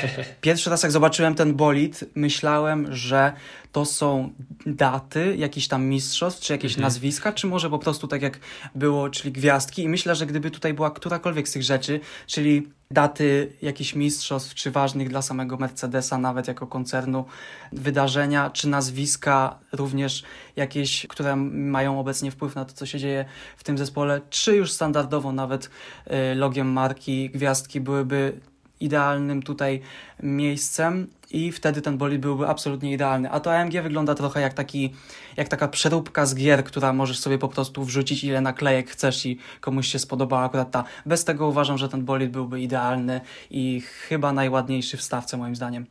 [0.41, 3.33] Pierwszy raz jak zobaczyłem ten bolid, myślałem, że
[3.73, 4.33] to są
[4.67, 6.83] daty jakichś tam mistrzostw, czy jakieś mhm.
[6.83, 8.39] nazwiska, czy może po prostu tak jak
[8.75, 9.83] było, czyli gwiazdki.
[9.83, 14.71] I myślę, że gdyby tutaj była którakolwiek z tych rzeczy, czyli daty jakichś mistrzostw, czy
[14.71, 17.25] ważnych dla samego Mercedesa, nawet jako koncernu,
[17.73, 20.23] wydarzenia, czy nazwiska również
[20.57, 23.25] jakieś, które mają obecnie wpływ na to, co się dzieje
[23.57, 25.71] w tym zespole, czy już standardowo nawet
[26.07, 28.41] y, logiem marki gwiazdki byłyby
[28.81, 29.81] idealnym tutaj
[30.23, 33.31] miejscem i wtedy ten bolid byłby absolutnie idealny.
[33.31, 34.95] A to AMG wygląda trochę jak, taki,
[35.37, 39.39] jak taka przeróbka z gier, która możesz sobie po prostu wrzucić ile naklejek chcesz i
[39.61, 40.85] komuś się spodobała akurat ta.
[41.07, 45.87] Bez tego uważam, że ten bolid byłby idealny i chyba najładniejszy w stawce moim zdaniem.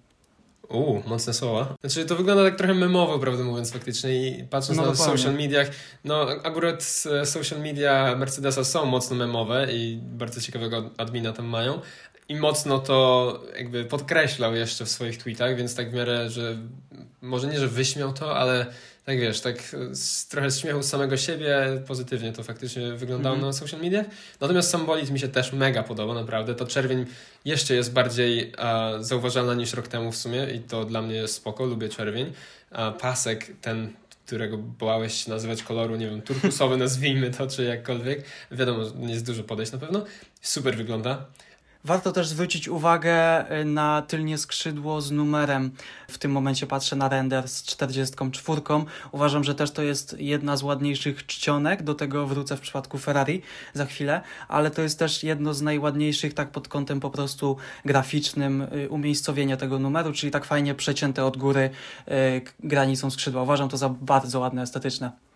[0.70, 1.76] Uuu, mocne słowa.
[1.82, 4.30] Znaczy, to wygląda tak trochę memowo, prawdę mówiąc, faktycznie.
[4.30, 5.18] I patrząc no, na dokładnie.
[5.18, 5.72] social mediach,
[6.04, 6.84] no akurat
[7.26, 11.80] social media Mercedesa są mocno memowe i bardzo ciekawego admina tam mają.
[12.30, 16.58] I mocno to jakby podkreślał jeszcze w swoich tweetach, więc tak w miarę, że
[17.22, 18.66] może nie, że wyśmiał to, ale
[19.06, 23.48] tak wiesz, tak z, trochę śmiechu z samego siebie, pozytywnie to faktycznie wyglądało mm -hmm.
[23.48, 24.06] na social mediach.
[24.42, 26.56] Natomiast sam bolid mi się też mega podoba, naprawdę.
[26.56, 27.06] To czerwień
[27.46, 31.34] jeszcze jest bardziej a, zauważalna niż rok temu w sumie i to dla mnie jest
[31.34, 32.34] spoko, lubię czerwień.
[32.72, 33.94] A, pasek ten
[34.26, 38.24] którego bałeś się nazywać koloru, nie wiem, turkusowy nazwijmy to, czy jakkolwiek.
[38.52, 40.06] Wiadomo, nie jest dużo podejść na pewno.
[40.42, 41.26] Super wygląda.
[41.84, 45.72] Warto też zwrócić uwagę y, na tylnie skrzydło z numerem.
[46.08, 48.62] W tym momencie patrzę na render z 44.
[49.12, 51.84] Uważam, że też to jest jedna z ładniejszych czcionek.
[51.84, 53.42] Do tego wrócę w przypadku Ferrari
[53.74, 58.62] za chwilę, ale to jest też jedno z najładniejszych, tak pod kątem po prostu graficznym,
[58.62, 61.70] y, umiejscowienia tego numeru, czyli tak fajnie przecięte od góry
[62.08, 63.44] y, granicą skrzydła.
[63.44, 65.29] Uważam to za bardzo ładne, estetyczne.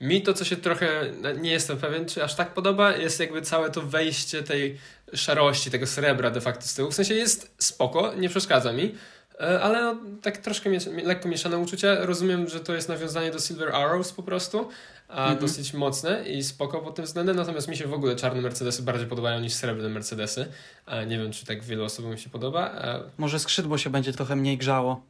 [0.00, 3.70] Mi to, co się trochę, nie jestem pewien, czy aż tak podoba, jest jakby całe
[3.70, 4.78] to wejście tej
[5.14, 6.90] szarości, tego srebra de facto z tyłu.
[6.90, 8.94] W sensie jest spoko, nie przeszkadza mi,
[9.40, 10.70] e, ale no, tak troszkę
[11.04, 12.06] lekko mieszane uczucia.
[12.06, 14.68] Rozumiem, że to jest nawiązanie do Silver Arrows po prostu,
[15.08, 15.40] a mm -hmm.
[15.40, 17.36] dosyć mocne i spoko pod tym względem.
[17.36, 20.46] Natomiast mi się w ogóle czarne Mercedesy bardziej podobają niż srebrne Mercedesy.
[20.86, 22.74] A nie wiem, czy tak wielu osobom się podoba.
[23.16, 25.02] Może skrzydło się będzie trochę mniej grzało.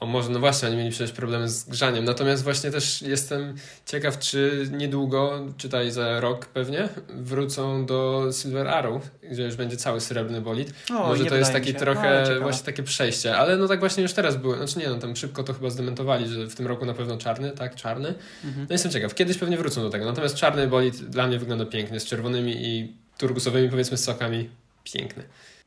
[0.00, 2.04] O może, no właśnie, oni mieli przecież problemy z grzaniem.
[2.04, 3.54] Natomiast właśnie też jestem
[3.86, 10.00] ciekaw, czy niedługo, czytaj za rok pewnie, wrócą do Silver Arrow, gdzie już będzie cały
[10.00, 10.74] srebrny bolid.
[10.90, 14.12] O, może to jest taki trochę no, właśnie takie przejście, ale no tak właśnie już
[14.12, 14.56] teraz było.
[14.56, 17.50] Znaczy nie, no tam szybko to chyba zdementowali, że w tym roku na pewno czarny,
[17.50, 18.14] tak, czarny.
[18.44, 18.66] Mhm.
[18.68, 20.04] No jestem ciekaw, kiedyś pewnie wrócą do tego.
[20.04, 24.50] Natomiast czarny bolid dla mnie wygląda pięknie, z czerwonymi i turkusowymi powiedzmy sokami.
[24.84, 25.22] Piękny.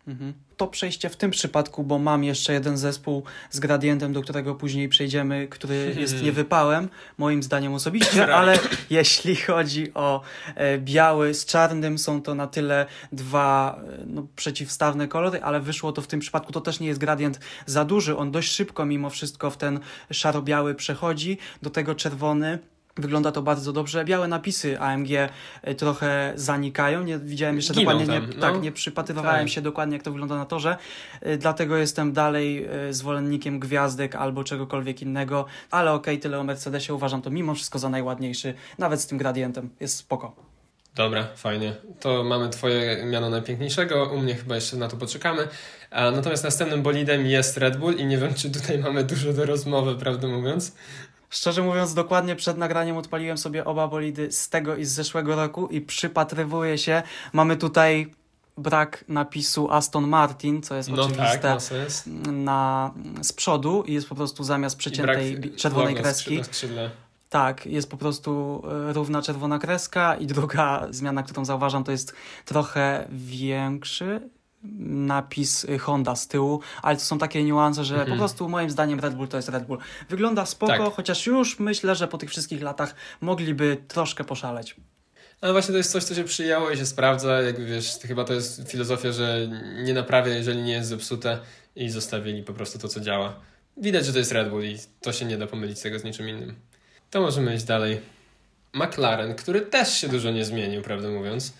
[0.07, 0.33] Mhm.
[0.57, 4.89] To przejście w tym przypadku, bo mam jeszcze jeden zespół z gradientem, do którego później
[4.89, 8.59] przejdziemy, który jest niewypałem, moim zdaniem osobiście, ale
[8.89, 10.21] jeśli chodzi o
[10.55, 15.91] e, biały z czarnym, są to na tyle dwa e, no, przeciwstawne kolory, ale wyszło
[15.91, 19.09] to w tym przypadku, to też nie jest gradient za duży, on dość szybko mimo
[19.09, 19.79] wszystko w ten
[20.11, 22.59] szaro-biały przechodzi, do tego czerwony
[22.99, 24.05] Wygląda to bardzo dobrze.
[24.05, 25.09] Białe napisy AMG
[25.61, 27.03] e, trochę zanikają.
[27.03, 28.41] Nie widziałem jeszcze Giną dokładnie, nie, no.
[28.41, 29.49] tak, nie przypatrywałem tak.
[29.49, 30.77] się dokładnie, jak to wygląda na torze.
[31.21, 35.45] E, dlatego jestem dalej e, zwolennikiem gwiazdek albo czegokolwiek innego.
[35.71, 36.93] Ale okej, okay, tyle o Mercedesie.
[36.93, 39.69] Uważam to mimo wszystko za najładniejszy, nawet z tym gradientem.
[39.79, 40.49] Jest spoko.
[40.95, 41.75] Dobra, fajnie.
[41.99, 44.11] To mamy Twoje miano najpiękniejszego.
[44.13, 45.47] U mnie chyba jeszcze na to poczekamy.
[45.91, 49.95] Natomiast następnym bolidem jest Red Bull i nie wiem, czy tutaj mamy dużo do rozmowy,
[49.95, 50.75] prawdę mówiąc.
[51.29, 55.67] Szczerze mówiąc, dokładnie przed nagraniem odpaliłem sobie oba bolidy z tego i z zeszłego roku
[55.67, 57.03] i przypatrywuję się.
[57.33, 58.11] Mamy tutaj
[58.57, 61.61] brak napisu Aston Martin, co jest no oczywiste tak,
[62.27, 66.41] na, z przodu i jest po prostu zamiast przeciętej czerwonej kreski.
[67.29, 72.13] Tak, jest po prostu e, równa czerwona kreska i druga zmiana, którą zauważam, to jest
[72.45, 74.29] trochę większy
[74.63, 78.11] napis Honda z tyłu, ale to są takie niuanse, że mhm.
[78.11, 79.77] po prostu moim zdaniem Red Bull to jest Red Bull.
[80.09, 80.93] Wygląda spoko, tak.
[80.93, 84.75] chociaż już myślę, że po tych wszystkich latach mogliby troszkę poszaleć.
[85.41, 87.41] Ale właśnie to jest coś, co się przyjęło i się sprawdza.
[87.41, 89.47] Jakby wiesz, chyba to jest filozofia, że
[89.83, 91.39] nie naprawia, jeżeli nie jest zepsute
[91.75, 93.39] i zostawili po prostu to, co działa.
[93.77, 96.29] Widać, że to jest Red Bull i to się nie da pomylić tego z niczym
[96.29, 96.55] innym.
[97.11, 98.01] To możemy iść dalej.
[98.73, 101.53] McLaren, który też się dużo nie zmienił, prawdę mówiąc.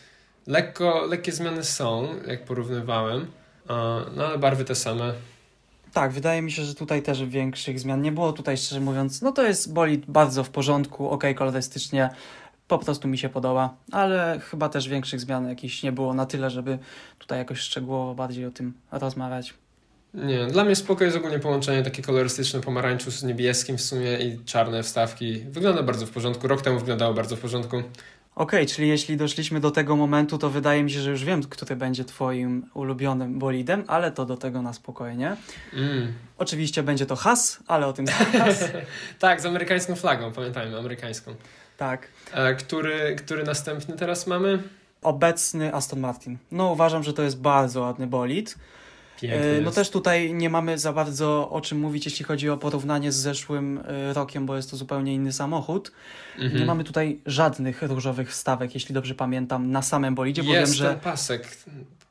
[0.50, 3.28] Lekko, lekkie zmiany są, jak porównywałem,
[4.16, 5.14] no ale barwy te same.
[5.94, 8.34] Tak, wydaje mi się, że tutaj też większych zmian nie było.
[8.34, 12.10] Tutaj szczerze mówiąc, no to jest bolid bardzo w porządku, ok, kolorystycznie,
[12.68, 16.50] po prostu mi się podoba, ale chyba też większych zmian jakichś nie było na tyle,
[16.50, 16.78] żeby
[17.20, 19.54] tutaj jakoś szczegółowo bardziej o tym rozmawiać.
[20.14, 24.46] Nie, dla mnie spoko jest ogólnie połączenie takie kolorystyczne pomarańczu z niebieskim w sumie i
[24.46, 25.40] czarne wstawki.
[25.50, 26.48] Wygląda bardzo w porządku.
[26.48, 27.84] Rok temu wyglądało bardzo w porządku.
[28.40, 31.76] Okej, czyli jeśli doszliśmy do tego momentu, to wydaje mi się, że już wiem, który
[31.76, 35.36] będzie twoim ulubionym bolidem, ale to do tego na spokojnie.
[35.74, 36.14] Mm.
[36.38, 38.64] Oczywiście będzie to has, ale o tym zaraz.
[39.20, 41.36] tak, z amerykańską flagą, pamiętajmy, amerykańską.
[41.78, 42.08] tak.
[42.32, 44.64] E, który, który następny teraz mamy?
[45.02, 46.38] Obecny Aston Martin.
[46.52, 48.56] No uważam, że to jest bardzo ładny bolid.
[49.22, 52.58] Piękny E, No też tutaj nie mamy za bardzo o czym mówić, jeśli chodzi o
[52.58, 55.92] porównanie z zeszłym e, rokiem, bo jest to zupełnie inny samochód.
[56.38, 56.60] Mhm.
[56.60, 60.78] Nie mamy tutaj żadnych różowych wstawek, jeśli dobrze pamiętam, na samym bolidzie, bo Jest wiem,
[60.78, 61.58] że pasek,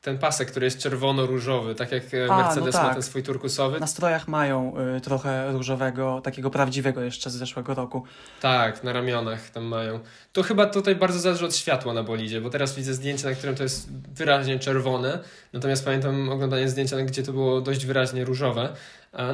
[0.09, 2.93] ten pasek, który jest czerwono-różowy, tak jak e, A, no Mercedes ma tak.
[2.93, 3.79] ten swój turkusowy.
[3.79, 8.03] na strojach mają y, trochę różowego, takiego prawdziwego jeszcze z zeszłego roku.
[8.41, 9.99] Tak, na ramionach tam mają.
[10.33, 13.55] To chyba tutaj bardzo zależy od światła na bolidzie, bo teraz widzę zdjęcie, na którym
[13.55, 15.19] to jest wyraźnie czerwone,
[15.53, 18.73] natomiast pamiętam oglądanie zdjęcia, gdzie to było dość wyraźnie różowe.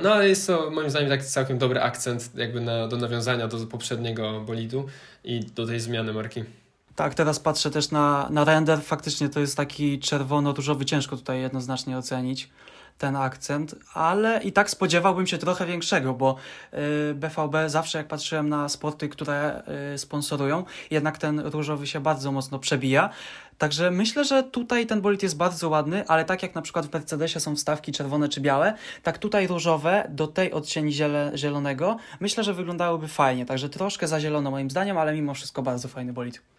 [0.03, 3.57] No ale jest to moim zdaniem taki całkiem dobry akcent jakby na, do nawiązania do
[3.57, 4.85] poprzedniego bolidu
[5.23, 6.43] i do tej zmiany marki.
[6.95, 8.81] Tak, teraz patrzę też na, na render.
[8.81, 12.49] Faktycznie to jest taki czerwono-różowy, ciężko tutaj jednoznacznie ocenić
[12.97, 16.35] ten akcent, ale i tak spodziewałbym się trochę większego, bo
[16.73, 22.31] y, BVB zawsze jak patrzyłem na sporty, które y, sponsorują, jednak ten różowy się bardzo
[22.31, 23.09] mocno przebija.
[23.57, 26.93] Także myślę, że tutaj ten bolid jest bardzo ładny, ale tak jak na przykład w
[26.93, 32.43] Mercedesie są wstawki czerwone czy białe, tak tutaj różowe do tej odcieni ziele, zielonego myślę,
[32.43, 33.45] że wyglądałyby fajnie.
[33.45, 36.54] Także troszkę za zielono moim zdaniem, ale mimo wszystko bardzo fajny bolid.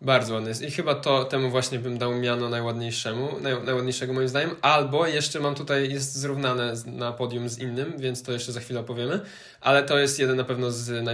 [0.00, 0.62] Bardzo ładny jest.
[0.62, 5.40] I chyba to temu właśnie bym dał miano najładniejszemu, naj, najładniejszego moim zdaniem, albo jeszcze
[5.40, 9.20] mam tutaj, jest zrównane na podium z innym, więc to jeszcze za chwilę opowiemy,
[9.60, 11.04] ale to jest jeden na pewno z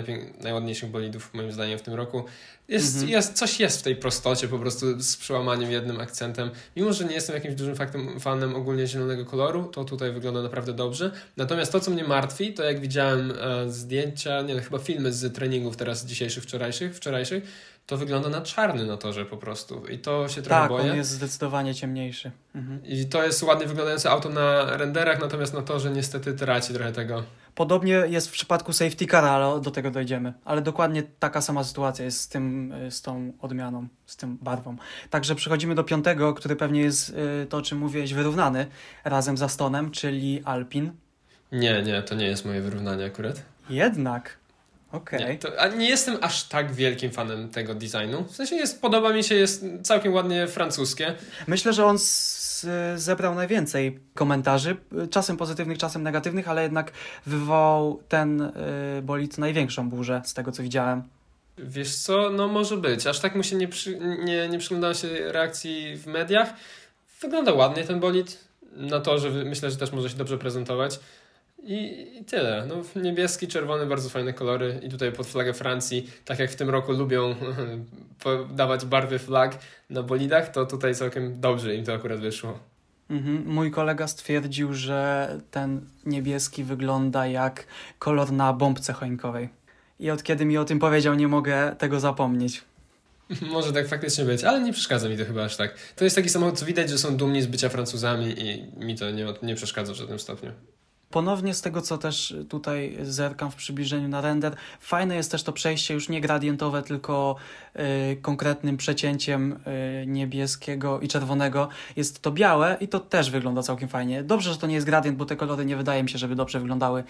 [0.42, 2.24] najładniejszych bolidów moim zdaniem w tym roku.
[2.72, 3.10] Jest, Mhm.
[3.12, 6.50] jest, coś jest w tej prostocie po prostu z przełamaniem jednym akcentem.
[6.76, 10.72] Mimo, że nie jestem jakimś dużym faktem, fanem ogólnie zielonego koloru, to tutaj wygląda naprawdę
[10.72, 11.10] dobrze.
[11.36, 15.34] Natomiast to, co mnie martwi, to jak widziałem e, zdjęcia, nie no, chyba filmy z
[15.34, 17.44] treningów teraz dzisiejszych, wczorajszych, wczorajszych,
[17.86, 19.86] to wygląda na czarny na torze po prostu.
[19.86, 20.90] I to się trochę Tak, boję.
[20.90, 22.30] on jest zdecydowanie ciemniejszy.
[22.54, 22.86] Mhm.
[22.86, 27.22] I to jest ładnie wyglądające auto na renderach, natomiast na torze niestety traci trochę tego.
[27.54, 30.32] Podobnie jest w przypadku safety car, ale do tego dojdziemy.
[30.44, 34.76] Ale dokładnie taka sama sytuacja jest z tym, y, z tą odmianą, z tym barwą.
[35.10, 38.66] Także przechodzimy do piątego, który pewnie jest y, to, o czym mówiłeś, wyrównany
[39.04, 40.92] razem z Astonem, czyli Alpin.
[41.52, 43.42] Nie, nie, to nie jest moje wyrównanie akurat.
[43.70, 44.36] Jednak.
[44.92, 45.26] Okej.
[45.26, 48.24] Nie, to, a nie jestem aż tak wielkim fanem tego designu.
[48.24, 51.14] W sensie jest, podoba mi się, jest całkiem ładnie francuskie.
[51.46, 51.98] Myślę, że on
[52.62, 56.92] z, zebrał najwięcej komentarzy, y, czasem pozytywnych, czasem negatywnych, ale jednak
[57.26, 58.52] wywołał ten y,
[59.02, 61.02] bolid największą burzę z tego, co widziałem.
[61.58, 63.06] Wiesz co, no może być.
[63.06, 64.60] Aż tak mu się nie, przy, nie, nie
[64.94, 66.54] się reakcji w mediach.
[67.20, 68.44] Wygląda ładnie ten bolid.
[68.76, 71.00] Na to, że myślę, że też może się dobrze prezentować.
[71.62, 72.66] I, I tyle.
[72.68, 74.80] No, niebieski, czerwony, bardzo fajne kolory.
[74.82, 77.34] I tutaj pod flagę Francji, tak jak w tym roku lubią
[78.50, 79.58] dawać barwy flag
[79.90, 82.58] na bolidach, to tutaj całkiem dobrze im to akurat wyszło.
[83.10, 83.46] Mhm.
[83.46, 87.66] Mój kolega stwierdził, że ten niebieski wygląda jak
[87.98, 89.48] kolor na bombce choinkowej.
[90.00, 92.62] I od kiedy mi o tym powiedział, nie mogę tego zapomnieć.
[93.52, 95.74] Może tak faktycznie być, ale nie przeszkadza mi to chyba aż tak.
[95.96, 99.10] To jest taki samochód, co widać, że są dumni z bycia Francuzami i mi to
[99.10, 100.52] nie, nie przeszkadza w żadnym stopniu.
[101.12, 105.52] Ponownie z tego, co też tutaj zerkam w przybliżeniu na render, fajne jest też to
[105.52, 107.36] przejście już nie gradientowe, tylko
[108.12, 109.52] y, konkretnym przecięciem
[110.02, 111.68] y, niebieskiego i czerwonego.
[111.96, 114.22] Jest to białe i to też wygląda całkiem fajnie.
[114.22, 116.60] Dobrze, że to nie jest gradient, bo te kolory nie wydaje mi się, żeby dobrze
[116.60, 117.04] wyglądały y,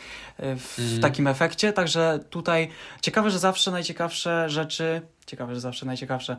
[0.56, 1.00] w, Mhm.
[1.00, 1.72] takim efekcie.
[1.72, 2.68] Także tutaj
[3.00, 6.36] ciekawe, że zawsze najciekawsze rzeczy, ciekawe, że zawsze najciekawsze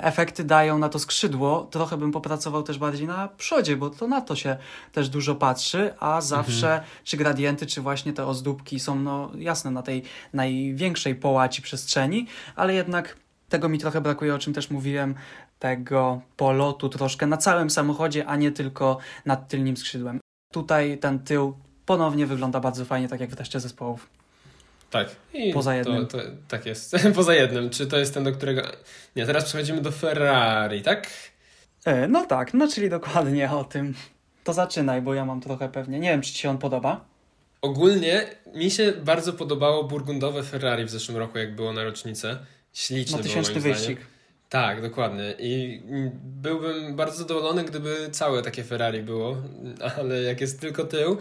[0.00, 1.68] efekty dają na to skrzydło.
[1.70, 4.56] Trochę bym popracował też bardziej na przodzie, bo to na to się
[4.92, 9.82] też dużo patrzy, a zawsze czy gradienty, czy właśnie te ozdóbki są no jasne na
[9.82, 13.16] tej największej połaci przestrzeni, ale jednak
[13.48, 15.14] tego mi trochę brakuje, o czym też mówiłem,
[15.58, 20.20] tego polotu troszkę na całym samochodzie, a nie tylko nad tylnym skrzydłem.
[20.52, 21.54] Tutaj ten tył
[21.86, 24.23] ponownie wygląda bardzo fajnie, tak jak w teście zespołów.
[24.94, 25.08] Tak.
[25.34, 26.06] I Poza jednym.
[26.06, 26.96] To, to, tak jest.
[27.14, 27.70] Poza jednym.
[27.70, 28.62] Czy to jest ten, do którego.
[29.16, 31.10] Nie, teraz przechodzimy do Ferrari, tak?
[31.84, 33.94] E, no tak, no czyli dokładnie o tym.
[34.44, 35.98] To zaczynaj, bo ja mam trochę pewnie.
[36.00, 37.04] Nie wiem, czy ci się on podoba.
[37.62, 42.38] Ogólnie mi się bardzo podobało burgundowe Ferrari w zeszłym roku, jak było na rocznicę.
[42.72, 43.78] Śliczne No było tysięczny zdaniem.
[43.78, 43.98] wyścig.
[44.48, 45.34] Tak, dokładnie.
[45.38, 45.82] I
[46.22, 49.36] byłbym bardzo zadowolony, gdyby całe takie Ferrari było,
[49.98, 51.18] ale jak jest tylko tył,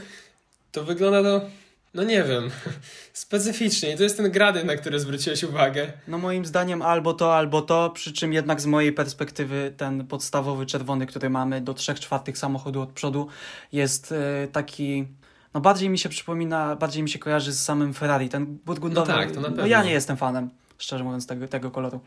[0.71, 1.45] to wygląda to,
[1.93, 2.49] no nie wiem,
[3.13, 3.93] specyficznie.
[3.93, 5.93] I to jest ten gradient, na który zwróciłeś uwagę.
[6.08, 10.65] No moim zdaniem albo to, albo to, przy czym jednak z mojej perspektywy ten podstawowy
[10.65, 13.27] czerwony, który mamy do 3 czwartych samochodu od przodu
[13.71, 15.08] jest e, taki,
[15.53, 18.29] no bardziej mi się przypomina, bardziej mi się kojarzy z samym Ferrari.
[18.29, 19.67] Ten burgundowy, No tak, to na no pewno.
[19.67, 21.99] ja nie jestem fanem, szczerze mówiąc, tego, tego koloru.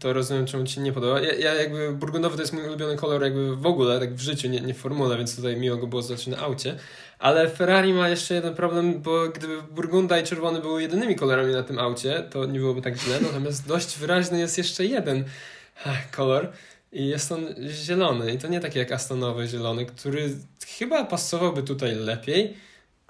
[0.00, 1.20] To rozumiem, czemu ci nie podoba.
[1.20, 4.48] Ja, ja jakby burgundowy to jest mój ulubiony kolor jakby w ogóle, tak w życiu,
[4.48, 6.76] nie, nie w formule, więc tutaj miło go było zobaczyć na aucie.
[7.18, 11.62] Ale Ferrari ma jeszcze jeden problem, bo gdyby burgunda i czerwony były jedynymi kolorami na
[11.62, 13.20] tym aucie, to nie byłoby tak źle.
[13.20, 15.24] Natomiast dość wyraźny jest jeszcze jeden
[16.12, 16.52] kolor
[16.92, 18.32] i jest on zielony.
[18.32, 20.30] I to nie taki jak Astonowy zielony, który
[20.78, 22.56] chyba pasowałby tutaj lepiej.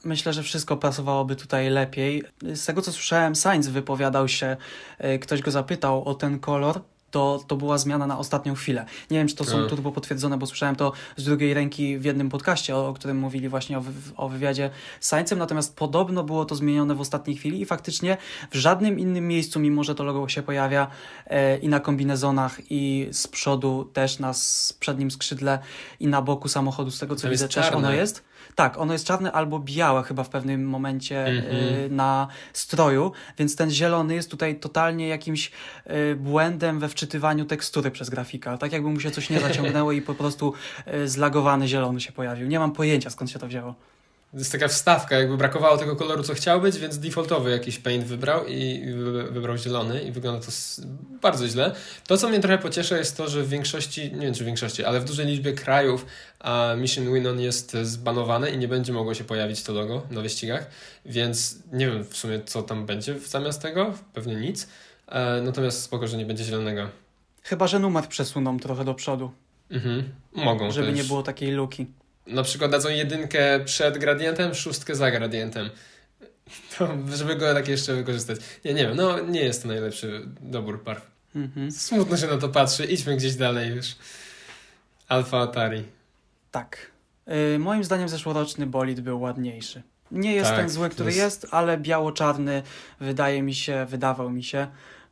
[0.05, 2.23] Myślę, że wszystko pasowałoby tutaj lepiej.
[2.55, 4.57] Z tego co słyszałem, Sainz wypowiadał się,
[4.99, 8.87] e, ktoś go zapytał o ten kolor to, to była zmiana na ostatnią chwilę.
[9.11, 12.29] Nie wiem, czy to są turbo potwierdzone, bo słyszałem to z drugiej ręki w jednym
[12.29, 13.83] podcaście, o, o którym mówili właśnie o,
[14.17, 18.17] o wywiadzie z Sańcem, natomiast podobno było to zmienione w ostatniej chwili i faktycznie
[18.51, 20.87] w żadnym innym miejscu, mimo że to logo się pojawia
[21.27, 24.33] e, i na kombinezonach i z przodu też na
[24.81, 25.59] przednim skrzydle
[26.01, 29.07] i na boku samochodu, z tego co to widzę też ono jest tak, ono jest
[29.07, 31.91] czarne albo białe chyba w pewnym momencie mm -hmm.
[31.91, 35.51] na stroju, więc ten zielony jest tutaj totalnie jakimś
[35.87, 38.59] y, błędem we wczytywaniu tekstury przez grafika.
[38.59, 40.55] Tak jakby mu się coś nie zaciągnęło i po prostu
[40.95, 42.47] y, zlagowany zielony się pojawił.
[42.47, 43.90] Nie mam pojęcia skąd się to wzięło
[44.35, 48.47] jest taka wstawka, jakby brakowało tego koloru, co chciał być, więc defaultowy jakiś paint wybrał
[48.47, 48.83] i
[49.31, 50.53] wybrał zielony i wygląda to
[51.23, 51.75] bardzo źle.
[52.07, 54.85] To, co mnie trochę pociesza jest to, że w większości, nie wiem czy w większości,
[54.85, 56.07] ale w dużej liczbie krajów
[56.41, 60.71] a Mission Winon jest zbanowane i nie będzie mogło się pojawić to logo na wyścigach,
[61.05, 64.69] więc nie wiem w sumie co tam będzie zamiast tego, pewnie nic,
[65.09, 66.89] e, natomiast spoko, że nie będzie zielonego.
[67.43, 69.31] Chyba, że numer przesuną trochę do przodu.
[69.71, 71.87] Mhm, mogą Żeby nie było takiej luki
[72.27, 75.71] na przykład dadzą jedynkę przed gradientem, szóstkę za gradientem.
[76.79, 78.41] To, żeby go tak jeszcze wykorzystać.
[78.65, 81.07] Nie, nie wiem, no nie jest to najlepszy dobór barw.
[81.37, 81.73] Mhm.
[81.73, 83.87] Smutno się na to patrzy, idźmy gdzieś dalej już.
[85.09, 85.85] Alfa Atari.
[86.51, 86.91] Tak.
[87.27, 89.83] Yy, moim zdaniem zeszłoroczny bolid był ładniejszy.
[90.11, 91.19] Nie jest tak, ten zły, który jest...
[91.19, 92.63] jest, ale biało-czarny
[93.01, 94.67] wydaje mi się, wydawał mi się,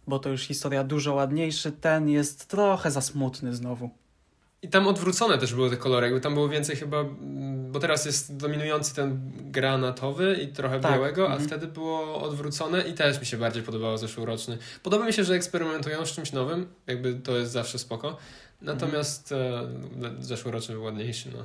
[0.06, 1.72] bo to już historia dużo ładniejszy.
[1.72, 3.90] Ten jest trochę za smutny znowu.
[4.62, 8.04] I tam odwrócone też były te kolory, jakby tam było więcej chyba, mm, bo teraz
[8.04, 10.92] jest dominujący ten granatowy i trochę tak.
[10.92, 11.48] białego, a mhm.
[11.48, 14.58] wtedy było odwrócone i też mi się bardziej podobało zeszłoroczny.
[14.82, 18.16] Podoba mi się, że eksperymentują z czymś nowym, jakby to jest zawsze spoko.
[18.62, 19.68] Natomiast e,
[20.20, 21.44] zeszłoroczny był ładniejszy, no.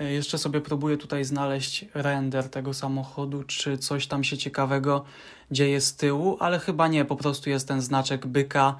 [0.00, 5.04] E, jeszcze sobie próbuję tutaj znaleźć render tego samochodu, czy coś tam się ciekawego
[5.50, 8.76] dzieje z tyłu, ale chyba nie, po prostu jest ten znaczek byka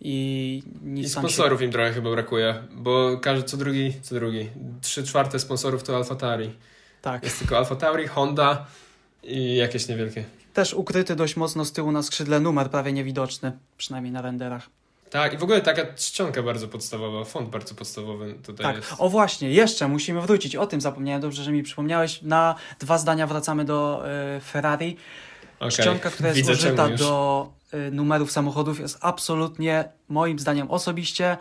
[0.00, 1.64] i nic I sponsorów się...
[1.64, 4.48] im trochę chyba brakuje, bo każdy co drugi, co drugi,
[4.80, 6.50] trzy czwarte sponsorów to Alfa Tauri.
[7.02, 7.24] Tak.
[7.24, 8.66] Jest tylko Alfa Tauri, Honda
[9.22, 10.24] i jakieś niewielkie.
[10.54, 14.68] Też ukryty dość mocno z tyłu na skrzydle numer, prawie niewidoczny, przynajmniej na renderach.
[15.10, 18.76] Tak, i w ogóle taka czcionka bardzo podstawowa, font bardzo podstawowy tutaj tak.
[18.76, 18.94] jest.
[18.98, 22.22] O właśnie, jeszcze musimy wrócić, o tym zapomniałem, dobrze, że mi przypomniałeś.
[22.22, 24.02] Na dwa zdania wracamy do
[24.36, 24.96] y, Ferrari.
[25.58, 25.70] Okay.
[25.70, 27.52] Czcionka, która jest Widzę użyta do
[27.92, 31.36] numerów samochodów jest absolutnie, moim zdaniem osobiście,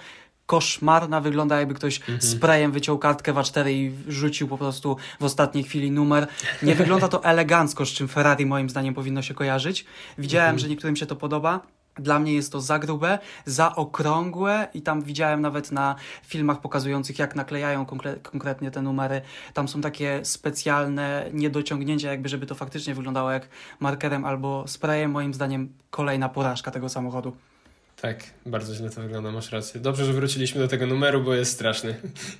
[0.46, 1.22] koszmarna.
[1.22, 2.22] Wygląda jakby ktoś mhm.
[2.22, 6.28] sprayem wyciął kartkę w A4 i rzucił po prostu w ostatniej chwili numer.
[6.64, 9.86] Nie wygląda to elegancko, z czym Ferrari moim zdaniem powinno się kojarzyć.
[10.18, 10.60] Widziałem, mhm.
[10.60, 11.62] że niektórym się to podoba.
[12.00, 17.20] Dla mnie jest to za grube, za okrągłe i tam widziałem nawet na filmach pokazujących,
[17.20, 19.22] jak naklejają konkre konkretnie te numery.
[19.54, 23.48] Tam są takie specjalne niedociągnięcia, jakby żeby to faktycznie wyglądało jak
[23.80, 25.12] markerem albo sprayem.
[25.12, 27.36] Moim zdaniem kolejna porażka tego samochodu.
[28.02, 29.82] Tak, bardzo źle to wygląda, masz rację.
[29.82, 31.96] Dobrze, że wróciliśmy do tego numeru, bo jest straszny.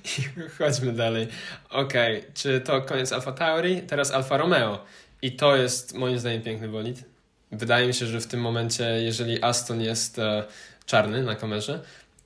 [0.58, 1.28] Chodźmy dalej.
[1.70, 2.30] Okej, okay.
[2.34, 3.82] czy to koniec Alfa Tauri?
[3.82, 4.84] Teraz Alfa Romeo.
[5.22, 7.09] I to jest moim zdaniem piękny bolid.
[7.52, 10.44] Wydaje mi się, że w tym momencie, jeżeli Aston jest e,
[10.86, 11.80] czarny na kamerze,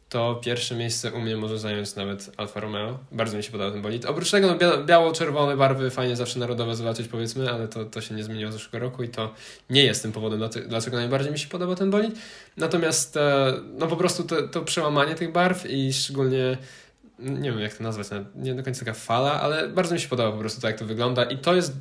[0.08, 2.98] to pierwsze miejsce u mnie może zająć nawet Alfa Romeo.
[3.12, 4.04] Bardzo mi się podoba ten bolid.
[4.04, 8.24] Oprócz tego no, biało-czerwone barwy fajnie zawsze narodowe zobaczyć powiedzmy, ale to, to się nie
[8.24, 9.34] zmieniło z zeszłego roku i to
[9.70, 12.14] nie jest tym powodem, dlaczego najbardziej mi się podoba ten bolid.
[12.56, 16.56] Natomiast e, no po prostu to, to przełamanie tych barw i szczególnie
[17.18, 20.32] nie wiem jak to nazwać, nie do końca taka fala, ale bardzo mi się podoba
[20.32, 21.72] po prostu to jak to wygląda i to jest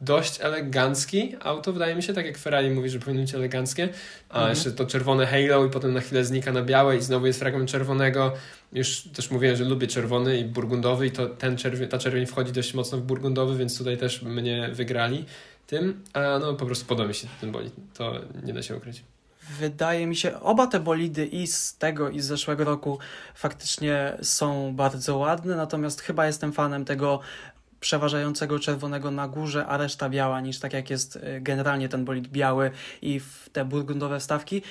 [0.00, 3.88] dość elegancki auto, wydaje mi się, tak jak Ferrari mówi, że powinno być eleganckie,
[4.28, 4.50] a mhm.
[4.50, 7.70] jeszcze to czerwone halo i potem na chwilę znika na białe i znowu jest fragment
[7.70, 8.32] czerwonego.
[8.72, 12.52] Już też mówiłem, że lubię czerwony i burgundowy i to ten czerwień, ta czerwień wchodzi
[12.52, 15.24] dość mocno w burgundowy, więc tutaj też mnie wygrali
[15.66, 19.02] tym, a no po prostu podoba mi się ten bolid, to nie da się ukryć.
[19.50, 22.98] Wydaje mi się, oba te bolidy i z tego i z zeszłego roku
[23.34, 27.20] faktycznie są bardzo ładne, natomiast chyba jestem fanem tego
[27.84, 32.28] przeważającego czerwonego na górze, a reszta biała, niż tak jak jest y, generalnie ten bolid
[32.28, 32.70] biały
[33.02, 34.62] i w te burgundowe wstawki.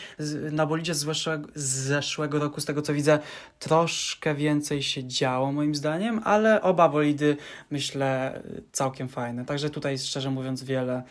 [0.52, 3.20] Na bolidzie z zeszłego, z zeszłego roku, z tego co widzę,
[3.60, 7.38] troszkę więcej się działo moim zdaniem, ale oba bolidy
[7.72, 9.46] myślę całkiem fajne.
[9.46, 11.04] Także tutaj szczerze mówiąc wiele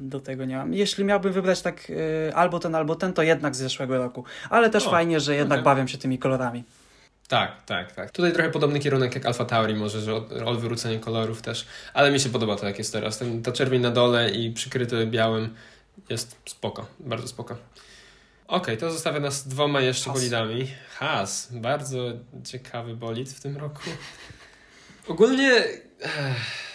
[0.00, 0.74] do tego nie mam.
[0.74, 4.24] Jeśli miałbym wybrać tak y, albo ten, albo ten, to jednak z zeszłego roku.
[4.50, 5.74] Ale też o, fajnie, że jednak okay.
[5.74, 6.64] bawią się tymi kolorami.
[7.32, 8.10] Tak, tak, tak.
[8.10, 10.14] Tutaj trochę podobny kierunek jak Alpha Tauri może, że
[10.46, 13.18] odwrócenie kolorów też, ale mi się podoba to jak jest teraz.
[13.18, 15.54] Ten, ta czerwień na dole i przykryty białym
[16.08, 17.54] jest spoko, bardzo spoko.
[17.54, 17.60] Okej,
[18.46, 20.18] okay, to zostawia nas dwoma jeszcze Has.
[20.18, 20.68] bolidami.
[20.94, 21.98] Has, bardzo
[22.44, 23.82] ciekawy bolid w tym roku.
[25.08, 25.64] Ogólnie...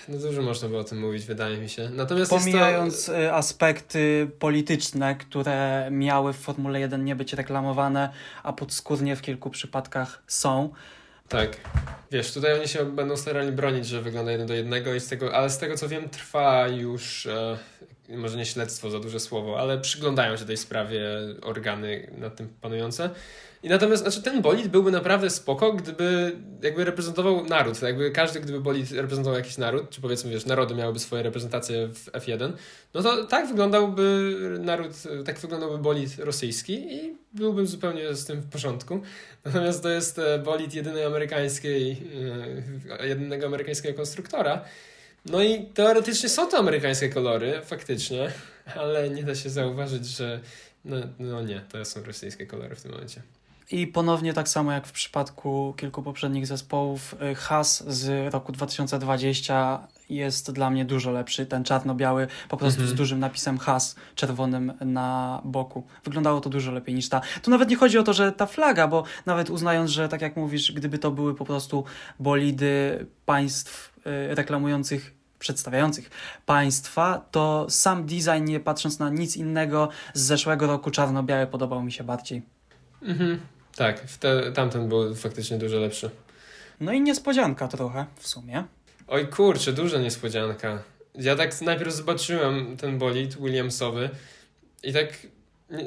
[0.08, 1.90] No dużo można było o tym mówić, wydaje mi się.
[1.90, 3.20] Natomiast Pomijając to...
[3.22, 8.10] Y, aspekty polityczne, które miały w Formule 1 nie być reklamowane,
[8.44, 10.70] a podskórnie w kilku przypadkach są.
[11.30, 11.58] Tak.
[12.12, 15.36] Wiesz, tutaj oni się będą starali bronić, że wygląda jeden do jednego, i z tego,
[15.36, 17.58] ale z tego co wiem, trwa już, e,
[18.10, 21.02] może nie śledztwo, za duże słowo, ale przyglądają się tej sprawie
[21.42, 23.10] organy nad tym panujące.
[23.64, 28.60] I natomiast, znaczy ten bolid byłby naprawdę spoko, gdyby jakby reprezentował naród, jakby każdy, gdyby
[28.60, 32.52] bolid reprezentował jakiś naród, czy powiedzmy, wiesz, narody miałyby swoje reprezentacje w F1,
[32.94, 34.92] no to tak wyglądałby naród,
[35.26, 39.02] tak wyglądałby bolid rosyjski i byłbym zupełnie z tym w porządku.
[39.46, 42.04] Natomiast to jest e, bolid jedynej amerykańskiej,
[43.00, 44.62] e, jedynego amerykańskiego konstruktora,
[45.30, 48.32] no i teoretycznie są to amerykańskie kolory, faktycznie,
[48.76, 50.40] ale nie da się zauważyć, że
[50.86, 53.22] no, no nie, to są rosyjskie kolory w tym momencie.
[53.72, 59.88] I ponownie tak samo jak w przypadku kilku poprzednich zespołów, y, Has z roku 2020
[60.10, 61.46] jest dla mnie dużo lepszy.
[61.46, 62.96] Ten czarno-biały, po prostu mm -hmm.
[62.96, 65.84] z dużym napisem Has czerwonym na boku.
[66.04, 67.22] Wyglądało to dużo lepiej niż ta.
[67.42, 70.36] Tu nawet nie chodzi o to, że ta flaga, bo nawet uznając, że tak jak
[70.36, 71.84] mówisz, gdyby to były po prostu
[72.20, 76.10] bolidy państw y, reklamujących przedstawiających
[76.46, 81.92] państwa, to sam design, nie patrząc na nic innego z zeszłego roku, czarno-biały podobał mi
[81.92, 82.42] się bardziej.
[83.02, 83.40] Mhm.
[83.76, 86.10] Tak, te, tamten był faktycznie dużo lepszy.
[86.80, 88.64] No i niespodzianka trochę w sumie.
[89.08, 90.84] Oj kurczę, duża niespodzianka.
[91.16, 94.10] Ja tak najpierw zobaczyłem ten bolid Williamsowy
[94.84, 95.08] i tak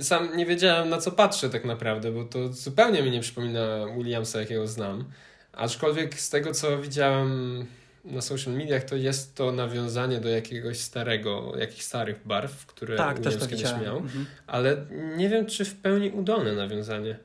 [0.00, 4.40] sam nie wiedziałem na co patrzę tak naprawdę, bo to zupełnie mi nie przypomina Williamsa,
[4.40, 5.04] jakiego znam.
[5.52, 7.66] Aczkolwiek z tego co widziałem
[8.04, 13.16] na social mediach, to jest to nawiązanie do jakiegoś starego, jakichś starych barw, które tak,
[13.16, 14.26] Williams kiedyś miał, mhm.
[14.46, 14.76] ale
[15.16, 17.18] nie wiem, czy w pełni udolne nawiązanie.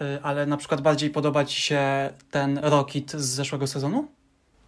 [0.00, 4.08] Y, ale na przykład bardziej podoba Ci się ten Rocket z zeszłego sezonu?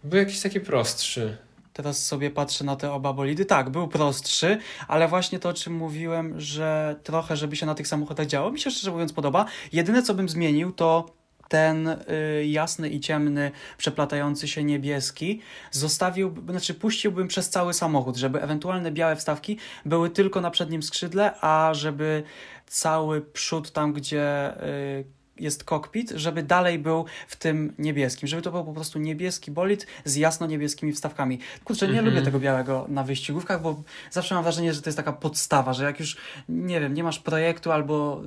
[0.03, 1.37] Był jakiś taki prostszy.
[1.73, 3.45] Teraz sobie patrzę na te oba bolidy.
[3.45, 7.87] Tak, był prostszy, ale właśnie to, o czym mówiłem, że trochę, żeby się na tych
[7.87, 9.45] samochodach działo, mi się szczerze mówiąc podoba.
[9.73, 11.16] Jedyne, co bym zmienił, to
[11.47, 15.41] ten y, jasny i ciemny, przeplatający się niebieski
[15.71, 21.41] zostawił, znaczy puściłbym przez cały samochód, żeby ewentualne białe wstawki były tylko na przednim skrzydle,
[21.41, 22.23] a żeby
[22.67, 28.51] cały przód tam, gdzie y, jest kokpit, żeby dalej był w tym niebieskim, żeby to
[28.51, 31.39] był po prostu niebieski bolid z jasno niebieskimi wstawkami.
[31.63, 32.09] Kurczę, nie mm -hmm.
[32.09, 35.83] lubię tego białego na wyścigówkach, bo zawsze mam wrażenie, że to jest taka podstawa, że
[35.83, 36.17] jak już,
[36.49, 38.21] nie wiem, nie masz projektu albo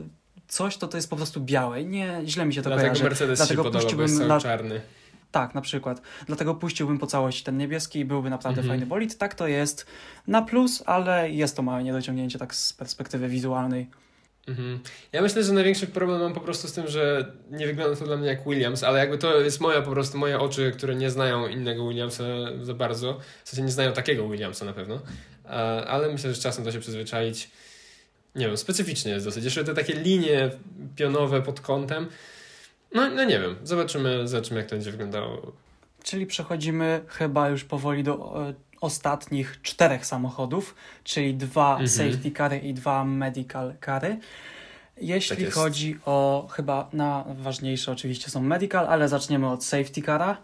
[0.51, 1.85] coś, to to jest po prostu białe.
[1.85, 3.05] Nie, źle mi się to Dlatego kojarzy.
[3.05, 4.41] Mercedes Dlatego się puściłbym na...
[4.41, 4.81] czarny.
[5.31, 6.03] Tak, na przykład.
[6.27, 8.69] Dlatego puściłbym po całości ten niebieski i byłby naprawdę mhm.
[8.69, 9.19] fajny bolid.
[9.19, 9.87] Tak to jest
[10.27, 13.91] na plus, ale jest to małe niedociągnięcie tak z perspektywy wizualnej.
[14.49, 14.81] Mhm.
[15.13, 18.17] Ja myślę, że największy problem mam po prostu z tym, że nie wygląda to dla
[18.17, 21.47] mnie jak Williams, ale jakby to jest moja po prostu, moje oczy, które nie znają
[21.47, 22.25] innego Williamsa
[22.63, 25.01] za bardzo, w sensie nie znają takiego Williamsa na pewno,
[25.87, 27.51] ale myślę, że czasem da się przyzwyczaić
[28.35, 29.45] nie wiem, specyficznie jest dosyć.
[29.45, 30.51] Jeszcze te takie linie
[30.97, 32.09] pionowe pod kątem.
[32.95, 35.53] No, no nie wiem, zobaczymy, zobaczymy jak to będzie wyglądało.
[36.03, 40.75] Czyli przechodzimy chyba już powoli do e, ostatnich czterech samochodów,
[41.05, 41.89] czyli dwa mhm.
[41.89, 44.19] safety cary i dwa medical cary.
[45.01, 50.37] Jeśli tak chodzi o chyba na ważniejsze oczywiście są medical, ale zaczniemy od safety cara.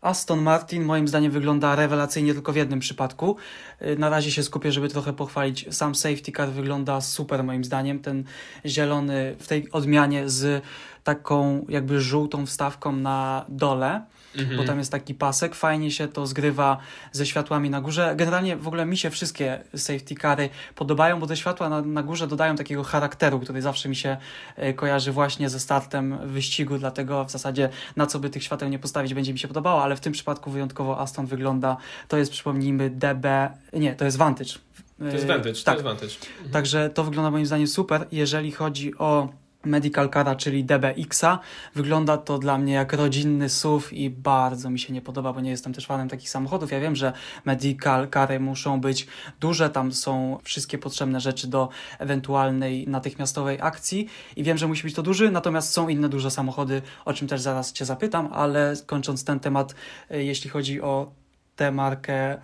[0.00, 3.36] Aston Martin moim zdaniem wygląda rewelacyjnie tylko w jednym przypadku.
[3.82, 5.66] Y, na razie się skupię, żeby trochę pochwalić.
[5.70, 7.98] Sam safety car wygląda super moim zdaniem.
[7.98, 8.24] Ten
[8.66, 10.64] zielony w tej odmianie z
[11.04, 14.02] taką jakby żółtą wstawką na dole
[14.38, 14.56] mhm.
[14.56, 16.78] bo tam jest taki pasek, fajnie się to zgrywa
[17.12, 18.14] ze światłami na górze.
[18.16, 22.26] Generalnie w ogóle mi się wszystkie safety cary podobają, bo te światła na, na górze
[22.26, 24.16] dodają takiego charakteru, który zawsze mi się
[24.56, 28.78] e, kojarzy właśnie ze startem wyścigu, dlatego w zasadzie na co by tych świateł nie
[28.78, 31.76] postawić będzie mi się podobało, ale w tym przypadku wyjątkowo Aston wygląda,
[32.08, 34.52] to jest przypomnijmy DB, nie, to jest Vantage.
[34.98, 35.64] To jest Vantage, tak.
[35.64, 36.14] to jest Vantage.
[36.14, 36.50] Mhm.
[36.50, 38.06] Także to wygląda moim zdaniem super.
[38.12, 39.28] Jeżeli chodzi o
[39.64, 41.38] Medical Cara, czyli DBX-a.
[41.74, 45.50] Wygląda to dla mnie jak rodzinny SUV i bardzo mi się nie podoba, bo nie
[45.50, 46.72] jestem też fanem takich samochodów.
[46.72, 47.12] Ja wiem, że
[47.44, 49.06] Medical Cary muszą być
[49.40, 54.94] duże, tam są wszystkie potrzebne rzeczy do ewentualnej natychmiastowej akcji i wiem, że musi być
[54.94, 59.24] to duży, natomiast są inne duże samochody, o czym też zaraz Cię zapytam, ale kończąc
[59.24, 59.74] ten temat,
[60.10, 61.12] e, jeśli chodzi o
[61.56, 62.38] tę markę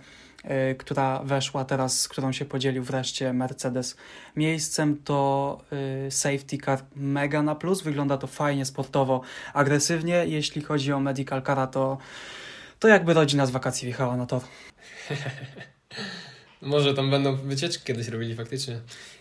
[0.77, 3.97] która weszła teraz, z którą się podzielił wreszcie Mercedes
[4.35, 5.61] miejscem, to
[6.07, 7.81] y, safety car mega na plus.
[7.81, 9.21] Wygląda to fajnie, sportowo,
[9.53, 10.25] agresywnie.
[10.27, 11.97] Jeśli chodzi o medical car, to,
[12.79, 14.41] to jakby rodzina z wakacji wjechała na tor.
[16.61, 18.79] Może tam będą wycieczki kiedyś robili faktycznie.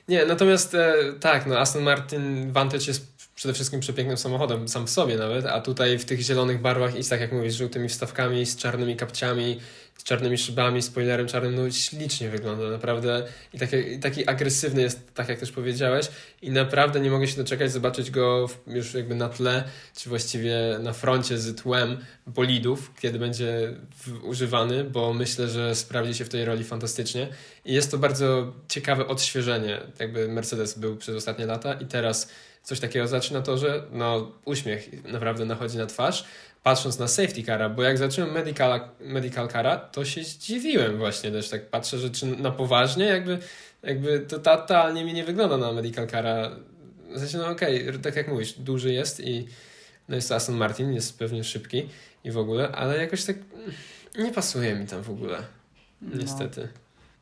[0.08, 4.90] Nie, natomiast e, tak, no Aston Martin Vantage jest przede wszystkim przepięknym samochodem, sam w
[4.90, 8.46] sobie nawet, a tutaj w tych zielonych barwach i tak jak mówisz, z żółtymi wstawkami,
[8.46, 9.60] z czarnymi kapciami,
[9.98, 13.26] z czarnymi szybami, spoilerem czarnym, no ślicznie wygląda, naprawdę.
[13.52, 16.08] I taki, taki agresywny jest, tak jak też powiedziałeś
[16.42, 19.64] i naprawdę nie mogę się doczekać zobaczyć go już jakby na tle,
[19.96, 23.74] czy właściwie na froncie z tłem bolidów, kiedy będzie
[24.22, 27.28] używany, bo myślę, że sprawdzi się w tej roli fantastycznie.
[27.64, 32.28] I jest to bardzo ciekawe odświeżenie, jakby Mercedes był przez ostatnie lata i teraz
[32.64, 36.24] coś takiego zaczyna to, że no, uśmiech naprawdę nachodzi na twarz,
[36.62, 41.48] patrząc na safety cara, bo jak zacząłem medical, medical cara, to się zdziwiłem właśnie też,
[41.48, 43.38] tak patrzę, że czy na poważnie jakby,
[43.82, 46.50] jakby to totalnie mi nie wygląda na medical cara.
[47.14, 49.46] W sensie, no okej, okay, tak jak mówisz, duży jest i
[50.08, 51.88] no jest to Aston Martin, jest pewnie szybki
[52.24, 53.36] i w ogóle, ale jakoś tak
[54.18, 55.38] nie pasuje mi tam w ogóle.
[56.02, 56.16] No.
[56.18, 56.68] Niestety.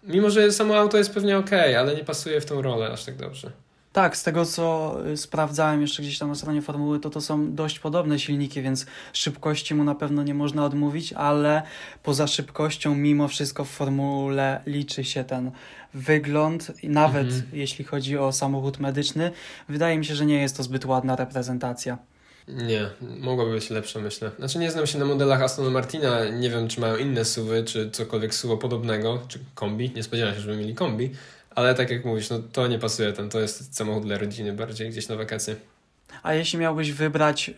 [0.02, 0.14] No.
[0.14, 3.16] Mimo, że samo auto jest pewnie ok, ale nie pasuje w tą rolę aż tak
[3.16, 3.52] dobrze.
[3.92, 7.54] Tak, z tego co y, sprawdzałem jeszcze gdzieś tam na stronie formuły, to to są
[7.54, 11.62] dość podobne silniki, więc szybkości mu na pewno nie można odmówić, ale
[12.02, 15.50] poza szybkością mimo wszystko w formule liczy się ten
[15.94, 17.42] wygląd i nawet mhm.
[17.52, 19.30] jeśli chodzi o samochód medyczny,
[19.68, 21.98] wydaje mi się, że nie jest to zbyt ładna reprezentacja.
[22.48, 24.30] Nie, mogłoby być lepsze, myślę.
[24.38, 27.90] Znaczy nie znam się na modelach Aston Martina, nie wiem czy mają inne suwy, czy
[27.90, 31.10] cokolwiek suwo podobnego, czy kombi, nie spodziewałem się, żeby mieli kombi,
[31.54, 34.90] ale tak jak mówisz, no to nie pasuje tam, to jest samochód dla rodziny bardziej
[34.90, 35.56] gdzieś na wakacje.
[36.22, 37.52] A jeśli miałbyś wybrać y,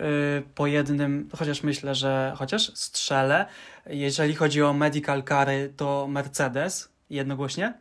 [0.55, 3.47] po jednym, chociaż myślę, że chociaż strzelę,
[3.87, 7.75] jeżeli chodzi o medical cary, to Mercedes jednogłośnie?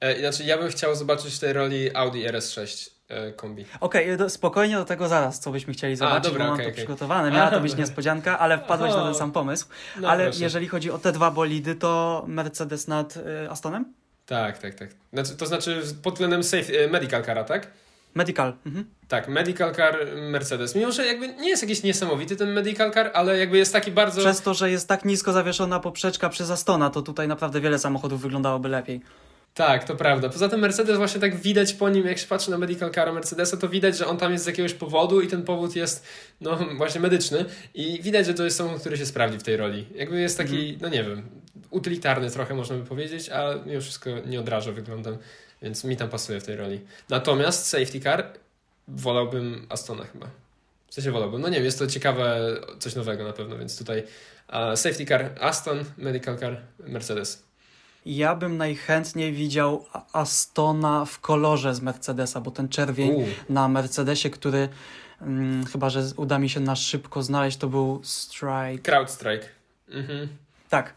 [0.00, 3.64] E, znaczy, ja bym chciał zobaczyć w tej roli Audi RS6 e, kombi.
[3.80, 6.66] Okej, okay, spokojnie do tego zaraz, co byśmy chcieli zobaczyć, A, dobra, bo mam okay,
[6.66, 6.84] to okay.
[6.84, 7.30] przygotowane.
[7.30, 9.66] Miała to być niespodzianka, ale wpadłeś na ten sam pomysł.
[10.00, 10.42] No, ale proszę.
[10.42, 13.97] jeżeli chodzi o te dwa bolidy, to Mercedes nad y, Astonem?
[14.28, 14.88] Tak, tak, tak.
[15.12, 17.66] Znaczy, to znaczy pod względem safe, e, medical cara, tak?
[18.14, 18.54] Medical.
[18.66, 18.84] Mhm.
[19.08, 19.96] Tak, medical car
[20.30, 20.74] Mercedes.
[20.74, 24.20] Mimo, że jakby nie jest jakiś niesamowity ten medical car, ale jakby jest taki bardzo...
[24.20, 28.20] Przez to, że jest tak nisko zawieszona poprzeczka przez Astona, to tutaj naprawdę wiele samochodów
[28.20, 29.00] wyglądałoby lepiej.
[29.58, 30.28] Tak, to prawda.
[30.28, 33.56] Poza tym Mercedes właśnie tak widać po nim, jak się patrzy na medical car Mercedesa,
[33.56, 36.06] to widać, że on tam jest z jakiegoś powodu i ten powód jest
[36.40, 37.44] no właśnie medyczny
[37.74, 39.86] i widać, że to jest samochód, który się sprawdzi w tej roli.
[39.94, 40.78] Jakby jest taki, mm.
[40.80, 41.22] no nie wiem,
[41.70, 45.18] utylitarny trochę można by powiedzieć, a mimo wszystko nie odraża wyglądem,
[45.62, 46.80] więc mi tam pasuje w tej roli.
[47.08, 48.32] Natomiast safety car
[48.88, 50.30] wolałbym Astona chyba.
[50.88, 51.40] W sensie wolałbym.
[51.40, 54.02] No nie wiem, jest to ciekawe, coś nowego na pewno, więc tutaj
[54.48, 57.47] uh, safety car Aston, medical car Mercedes.
[58.08, 63.24] Ja bym najchętniej widział Astona w kolorze z Mercedesa, bo ten czerwień U.
[63.48, 64.68] na Mercedesie, który
[65.18, 68.78] hmm, chyba, że uda mi się na szybko znaleźć, to był Strike.
[68.82, 69.46] Crowd Strike.
[69.88, 70.28] Mhm.
[70.68, 70.94] Tak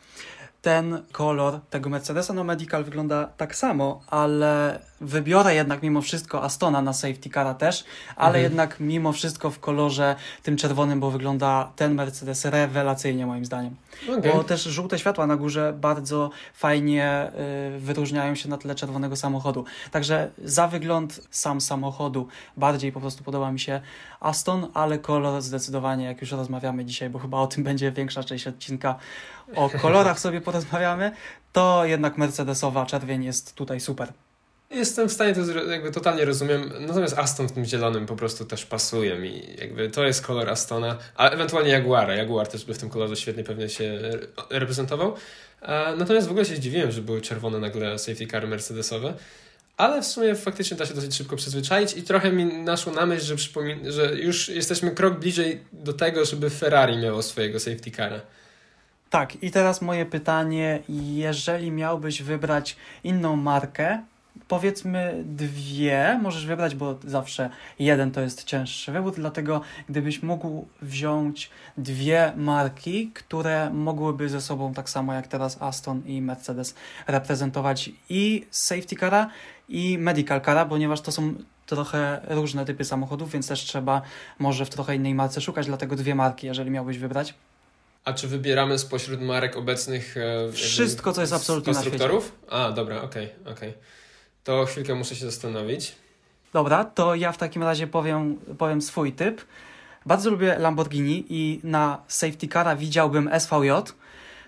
[0.62, 6.82] ten kolor tego Mercedesa no Medical wygląda tak samo, ale wybiorę jednak mimo wszystko Astona
[6.82, 7.84] na safety cara też,
[8.16, 8.44] ale mhm.
[8.44, 13.76] jednak mimo wszystko w kolorze tym czerwonym, bo wygląda ten Mercedes rewelacyjnie moim zdaniem.
[14.20, 14.34] Okay.
[14.34, 17.32] Bo też żółte światła na górze bardzo fajnie
[17.76, 19.66] y, wyróżniają się na tle czerwonego samochodu.
[19.92, 22.28] Także za wygląd sam samochodu
[22.58, 23.82] bardziej po prostu podoba mi się
[24.20, 28.48] Aston, ale kolor zdecydowanie, jak już rozmawiamy dzisiaj, bo chyba o tym będzie większa część
[28.48, 28.96] odcinka,
[29.56, 31.12] o kolorach sobie porozmawiamy,
[31.54, 34.14] to jednak Mercedesowa czerwień jest tutaj super.
[34.72, 38.66] Jestem w stanie to jakby totalnie rozumiem, natomiast Aston w tym zielonym po prostu też
[38.66, 39.44] pasuje mi.
[39.58, 42.16] Jakby to jest kolor Astona, a ewentualnie Jaguara.
[42.16, 44.00] Jaguar też by w tym kolorze świetnie pewnie się
[44.50, 45.16] reprezentował.
[45.98, 49.14] Natomiast w ogóle się zdziwiłem, że były czerwone nagle safety car mercedesowe.
[49.78, 53.24] Ale w sumie faktycznie da się dosyć szybko przyzwyczaić i trochę mi naszło na myśl,
[53.26, 53.36] że,
[53.92, 58.22] że już jesteśmy krok bliżej do tego, żeby Ferrari miało swojego safety cara.
[59.10, 64.04] Tak, i teraz moje pytanie, jeżeli miałbyś wybrać inną markę,
[64.52, 67.50] powiedzmy dwie możesz wybrać, bo zawsze
[67.80, 74.74] jeden to jest cięższy wybór, dlatego gdybyś mógł wziąć dwie marki, które mogłyby ze sobą
[74.74, 76.76] tak samo jak teraz Aston i Mercedes
[77.08, 79.30] reprezentować i safety cara
[79.70, 81.34] i medical cara, ponieważ to są
[81.66, 84.02] trochę różne typy samochodów, więc też trzeba
[84.40, 87.34] może w trochę innej marce szukać, dlatego dwie marki, jeżeli miałbyś wybrać.
[88.06, 92.32] A czy wybieramy spośród marek obecnych e, wszystko, co jest absolutnie konstruktorów?
[92.50, 93.70] A, dobra, okej, okay, okej.
[93.70, 94.01] Okay.
[94.44, 95.96] To chwilkę muszę się zastanowić.
[96.54, 99.42] Dobra, to ja w takim razie powiem, powiem swój typ.
[100.06, 103.70] Bardzo lubię Lamborghini i na safety cara widziałbym SVJ,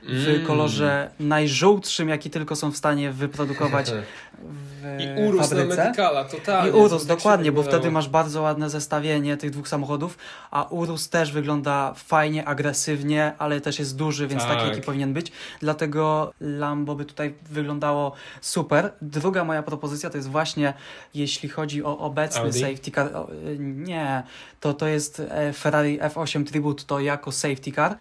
[0.08, 0.46] w Mm.
[0.48, 5.84] kolorze najżółtszym, jaki tylko są w stanie wyprodukować w I urus na fabryce.
[5.84, 6.70] Medicala, totalnie.
[6.70, 10.18] I Urus, tak dokładnie, bo wtedy masz bardzo ładne zestawienie tych dwóch samochodów,
[10.52, 14.68] a Urus też wygląda fajnie, agresywnie, ale też jest duży, więc taki, Tak.
[14.70, 15.32] jaki powinien być.
[15.60, 18.92] Dlatego Lambo by tutaj wyglądało super.
[19.02, 20.74] Druga moja propozycja to jest właśnie,
[21.14, 22.60] jeśli chodzi o obecny Audi?
[22.60, 24.24] safety car, o, y, nie,
[24.60, 27.98] to to jest e, Ferrari F8 Tribute, to jako safety car,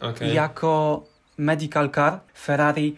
[0.00, 0.34] Okej.
[0.34, 1.02] jako
[1.38, 2.96] medical car Ferrari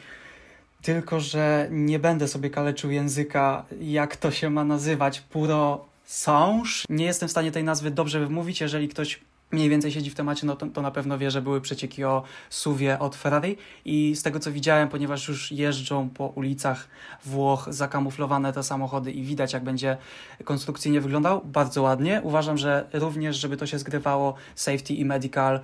[0.83, 5.21] tylko, że nie będę sobie kaleczył języka, jak to się ma nazywać.
[5.21, 6.71] Puro Sange.
[6.89, 8.61] Nie jestem w stanie tej nazwy dobrze wymówić.
[8.61, 9.21] Jeżeli ktoś
[9.51, 12.23] mniej więcej siedzi w temacie, no to, to na pewno wie, że były przecieki o
[12.51, 13.57] suwie od Ferrari.
[13.85, 16.89] I z tego co widziałem, ponieważ już jeżdżą po ulicach
[17.25, 19.97] Włoch zakamuflowane te samochody i widać, jak będzie
[20.45, 22.21] konstrukcyjnie wyglądał, bardzo ładnie.
[22.25, 25.61] Uważam, że również, żeby to się zgrywało safety i medical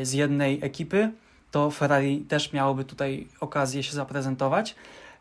[0.00, 1.12] y, z jednej ekipy,
[1.52, 4.74] to Ferrari też miałoby tutaj okazję się zaprezentować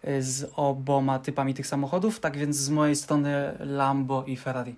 [0.07, 2.19] y, z oboma typami tych samochodów.
[2.19, 4.75] Tak więc z mojej strony Lambo i Ferrari.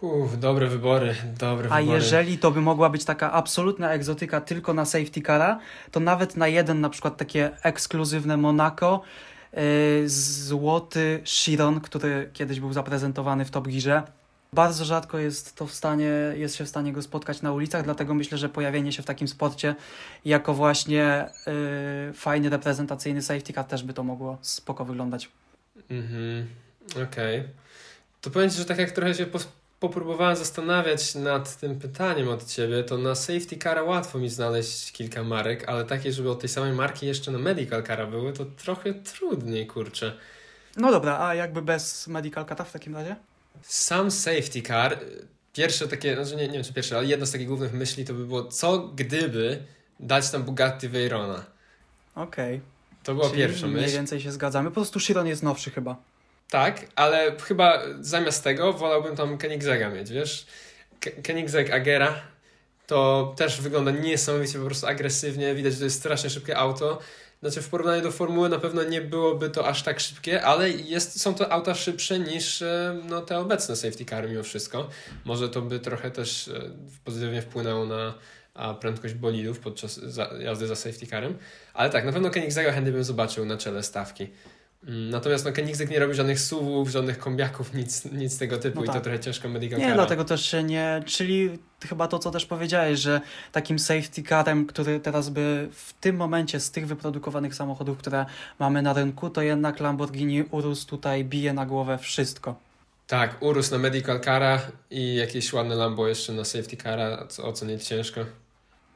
[0.00, 1.96] Uff, dobre wybory, dobre A wybory.
[1.96, 5.58] jeżeli to by mogła być taka absolutna egzotyka tylko na safety cara,
[5.90, 9.00] to nawet na jeden na przykład takie ekskluzywne Monaco,
[9.52, 9.60] yy,
[10.08, 14.02] złoty Chiron, który kiedyś był zaprezentowany w Top Gearze.
[14.52, 18.14] Bardzo rzadko jest to w stanie, jest się w stanie go spotkać na ulicach, dlatego
[18.14, 19.74] myślę, że pojawienie się w takim sporcie
[20.24, 21.28] jako właśnie
[22.06, 25.28] yy, fajny reprezentacyjny safety car też by to mogło spoko wyglądać.
[25.90, 26.46] Mhm,
[27.08, 27.44] okej.
[28.20, 29.26] To powiem Ci, że tak jak trochę się
[29.80, 35.22] popróbowałem zastanawiać nad tym pytaniem od Ciebie, to na safety cara łatwo mi znaleźć kilka
[35.22, 38.94] marek, ale takie, żeby od tej samej marki jeszcze na medical cara były, to trochę
[38.94, 40.12] trudniej, kurczę.
[40.76, 43.16] No dobra, a jakby bez medical cata w takim razie?
[43.62, 47.32] Sam safety car, y, pierwsze takie, znaczy nie, nie wiem czy pierwsze, ale jedno z
[47.32, 49.62] takich głównych myśli to by było, co gdyby
[50.00, 51.44] dać tam Bugatti Veyrona.
[52.14, 52.60] Okej.
[53.02, 53.94] To była Czyli pierwsza Mniej myśl.
[53.94, 54.68] więcej się zgadzamy.
[54.70, 55.96] Po prostu Chiron jest nowszy chyba.
[56.50, 60.46] Tak, ale chyba zamiast tego wolałbym tam Koenigsegga mieć, wiesz?
[61.26, 62.14] Koenigsegg Agera
[62.86, 66.98] to też wygląda niesamowicie po prostu agresywnie, widać, że to jest strasznie szybkie auto.
[67.42, 71.20] Znaczy w porównaniu do Formuły na pewno nie byłoby to aż tak szybkie, ale jest,
[71.20, 74.88] są to auta szybsze niż e, no, te obecne safety cary mimo wszystko.
[75.24, 76.70] Może to by trochę też e,
[77.04, 78.14] pozytywnie wpłynęło na
[78.80, 81.38] prędkość bolidów podczas za, jazdy za safety carem.
[81.74, 84.28] Ale tak, na pewno Koenigsegga chętnie bym zobaczył na czele stawki.
[84.86, 88.84] Mm, Natomiast no, Koenigsegg nie robi żadnych suwów, żadnych kombiaków, nic, nic tego typu No
[88.84, 89.02] i to tak.
[89.02, 91.02] trochę ciężko medical Nie, dlatego też się nie.
[91.06, 91.58] Czyli
[91.88, 93.20] chyba to, co też powiedziałeś, że
[93.52, 98.26] takim safety carem, który teraz by w tym momencie z tych wyprodukowanych samochodów, które
[98.58, 102.54] mamy na rynku, to jednak Lamborghini Urus tutaj bije na głowę wszystko.
[103.06, 104.60] Tak, Urus na medical cara
[104.90, 108.24] i jakieś ładne Lambo jeszcze na safety cara, co ocenić ciężko.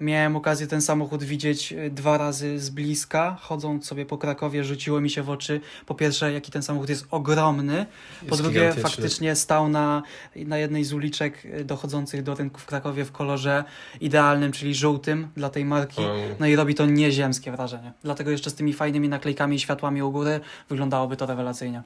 [0.01, 5.01] Miałem okazję ten samochód widzieć y, dwa razy z bliska, chodząc sobie po Krakowie, rzuciło
[5.01, 5.61] mi się w oczy.
[5.87, 7.87] Po pierwsze, jaki ten samochód jest ogromny.
[8.21, 8.91] Po Jest drugie, gigantyczny.
[8.91, 10.03] faktycznie stał na,
[10.37, 13.65] na jednej z uliczek y, dochodzących do rynku w Krakowie w kolorze
[14.01, 16.03] idealnym, czyli żółtym dla tej marki.
[16.41, 17.93] No i robi to nieziemskie wrażenie.
[18.03, 21.83] Dlatego jeszcze z tymi fajnymi naklejkami i światłami u góry wyglądałoby to rewelacyjnie.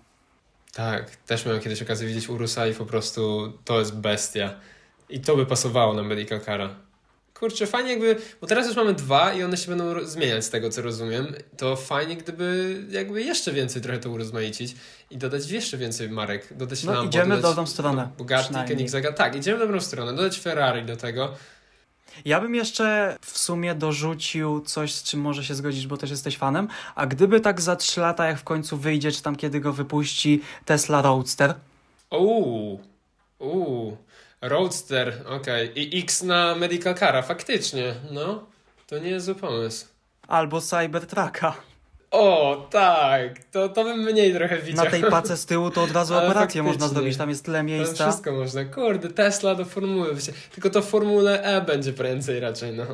[0.74, 4.54] tak, też miałem kiedyś okazję widzieć Urusa i po prostu to jest bestia.
[5.08, 6.74] I to by pasowało na medical cara.
[7.34, 10.70] Kurczę, fajnie jakby, bo teraz już mamy dwa i one się będą zmieniać z tego
[10.70, 14.74] co rozumiem, to fajnie gdyby jakby jeszcze więcej trochę to urozmaicić
[15.10, 18.54] i dodać jeszcze więcej marek, dodać No, Lambo, idziemy w dodać dobrą stronę, Bugatti.
[18.54, 21.34] Koenigsegga, tak, idziemy w dobrą stronę, dodać Ferrari do tego,
[22.24, 26.36] Ja bym jeszcze w sumie dorzucił coś, z czym może się zgodzić, bo też jesteś
[26.36, 26.68] fanem.
[26.94, 30.42] A gdyby tak za 3 lata, jak w końcu wyjdzie, czy tam kiedy go wypuści
[30.64, 31.54] Tesla Roadster,
[32.10, 32.80] Uuu,
[33.38, 33.96] uuu,
[34.48, 35.72] Roadster, okej.
[35.80, 38.44] I X na Medical Cara, faktycznie, no.
[38.86, 39.86] To nie jest zły pomysł.
[40.28, 41.54] albo Cybertrucka.
[42.10, 44.84] O, tak, to, to bym mniej trochę widział.
[44.84, 47.58] Na tej pace z tyłu to od razu Ale operację można zrobić, tam jest tyle
[47.58, 48.08] Tam miejsca.
[48.10, 48.64] wszystko można.
[48.64, 50.16] Kurde, Tesla do formuły.
[50.52, 52.84] Tylko to Formule E będzie prędzej raczej, no.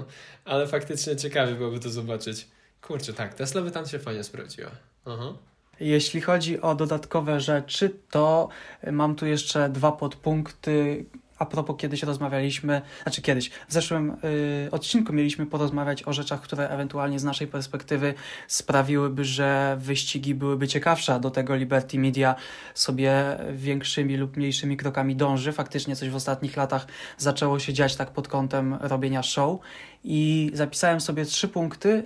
[0.44, 2.46] Ale faktycznie ciekawie byłoby to zobaczyć.
[2.82, 4.70] Kurczę, tak, Tesla by tam się fajnie sprawdziła.
[5.06, 5.32] Aha.
[5.80, 8.48] Jeśli chodzi o dodatkowe rzeczy, to
[8.92, 11.04] mam tu jeszcze dwa podpunkty.
[11.40, 16.68] A propos, kiedyś rozmawialiśmy, znaczy kiedyś, w zeszłym y, odcinku mieliśmy porozmawiać o rzeczach, które
[16.68, 18.14] ewentualnie z naszej perspektywy
[18.48, 21.20] sprawiłyby, że wyścigi byłyby ciekawsze.
[21.20, 22.34] Do tego Liberty Media
[22.74, 25.52] sobie większymi lub mniejszymi krokami dąży.
[25.52, 26.86] Faktycznie coś w ostatnich latach
[27.18, 29.60] zaczęło się dziać tak pod kątem robienia show.
[30.04, 32.04] I zapisałem sobie trzy punkty,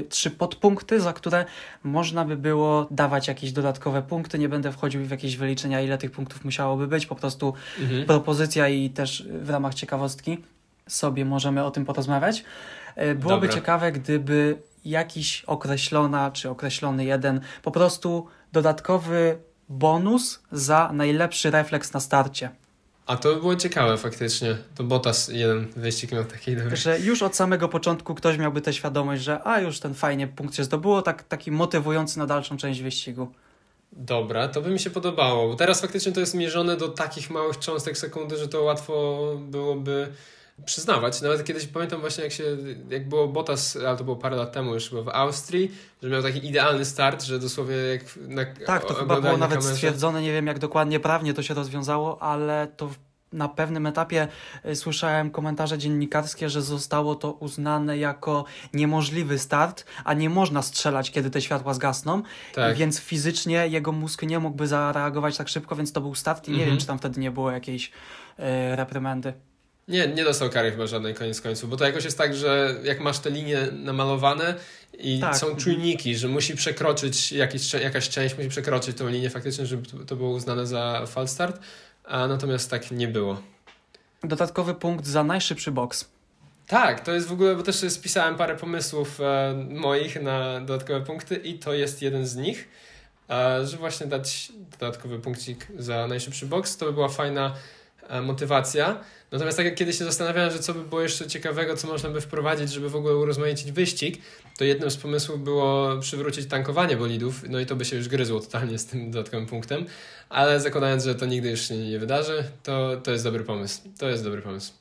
[0.00, 1.44] y, trzy podpunkty, za które
[1.84, 4.38] można by było dawać jakieś dodatkowe punkty.
[4.38, 7.06] Nie będę wchodził w jakieś wyliczenia, ile tych punktów musiałoby być.
[7.06, 8.06] Po prostu Mhm.
[8.06, 10.38] propozycja i też w ramach ciekawostki
[10.88, 12.44] sobie możemy o tym porozmawiać.
[12.96, 13.54] E, Byłoby Dobra.
[13.60, 19.38] ciekawe, gdyby jakiś określona czy określony jeden, po prostu dodatkowy
[19.68, 22.50] bonus za najlepszy refleks na starcie.
[23.06, 24.56] A to by było ciekawe faktycznie.
[24.74, 26.76] To Bottas jeden wyścig miał taki dobry.
[26.76, 30.54] Że już od samego początku ktoś miałby tę świadomość, że a już ten fajnie punkt
[30.54, 33.32] się zdobyło, tak, taki motywujący na dalszą część wyścigu.
[33.92, 35.48] Dobra, to by mi się podobało.
[35.48, 40.08] Bo teraz faktycznie to jest mierzone do takich małych cząstek sekundy, że to łatwo byłoby
[40.64, 41.22] przyznawać.
[41.22, 42.44] Nawet kiedyś pamiętam właśnie jak się,
[42.90, 46.46] jak było Bottas, ale to było parę lat temu już w Austrii, że miał taki
[46.46, 49.74] idealny start, że dosłownie jak na Tak, to chyba było nawet kamerze.
[49.74, 52.90] stwierdzone, nie wiem jak dokładnie prawnie to się rozwiązało, ale to
[53.32, 54.28] na pewnym etapie
[54.66, 61.10] y, słyszałem komentarze dziennikarskie, że zostało to uznane jako niemożliwy start, a nie można strzelać,
[61.10, 62.22] kiedy te światła zgasną,
[62.54, 62.76] tak.
[62.76, 66.56] więc fizycznie jego mózg nie mógłby zareagować tak szybko, więc to był start i nie
[66.56, 66.70] mhm.
[66.70, 67.92] wiem, czy tam wtedy nie było jakiejś y,
[68.76, 69.32] reprymendy.
[69.88, 73.00] Nie, nie dostał kary chyba żadnej koniec końców, bo to jakoś jest tak, że jak
[73.00, 74.54] masz te linie namalowane
[74.98, 75.36] i tak.
[75.36, 80.16] są czujniki, że musi przekroczyć jakiś, jakaś część, musi przekroczyć tą linię faktycznie, żeby to
[80.16, 81.60] było uznane za falstart,
[82.04, 83.42] a natomiast tak nie było.
[84.24, 86.08] Dodatkowy punkt za najszybszy boks.
[86.66, 91.36] Tak, to jest w ogóle, bo też spisałem parę pomysłów e, moich na dodatkowe punkty
[91.36, 92.68] i to jest jeden z nich,
[93.30, 97.54] e, że właśnie dać dodatkowy punkcik za najszybszy boks, to by była fajna
[98.22, 99.00] motywacja.
[99.32, 102.20] Natomiast tak jak kiedyś się zastanawiałem, że co by było jeszcze ciekawego, co można by
[102.20, 104.22] wprowadzić, żeby w ogóle urozmaicić wyścig,
[104.58, 108.40] to jednym z pomysłów było przywrócić tankowanie bolidów, no i to by się już gryzło
[108.40, 109.86] totalnie z tym dodatkowym punktem,
[110.28, 113.80] ale zakładając, że to nigdy już się nie wydarzy, to, to jest dobry pomysł.
[113.98, 114.72] To jest dobry pomysł.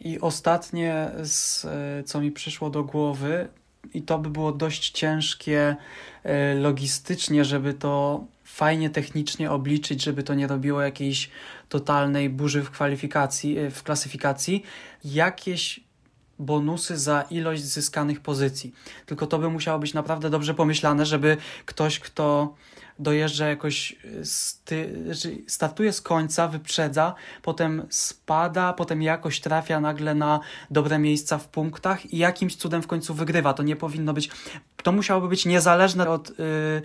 [0.00, 1.66] I ostatnie, z,
[2.08, 3.48] co mi przyszło do głowy,
[3.94, 5.76] i to by było dość ciężkie
[6.24, 11.30] e, logistycznie, żeby to fajnie technicznie obliczyć, żeby to nie robiło jakiejś
[11.68, 14.62] totalnej burzy w kwalifikacji, e, w klasyfikacji,
[15.04, 15.80] jakieś
[16.38, 18.74] bonusy za ilość zyskanych pozycji.
[19.06, 21.36] Tylko to by musiało być naprawdę dobrze pomyślane, żeby
[21.66, 22.54] ktoś, kto
[22.98, 25.04] dojeżdża jakoś, sty,
[25.46, 30.40] startuje z końca, wyprzedza, potem spada, potem jakoś trafia nagle na
[30.70, 33.54] dobre miejsca w punktach i jakimś cudem w końcu wygrywa.
[33.54, 34.30] To nie powinno być,
[34.82, 36.38] to musiałoby być niezależne od.
[36.38, 36.82] Yy,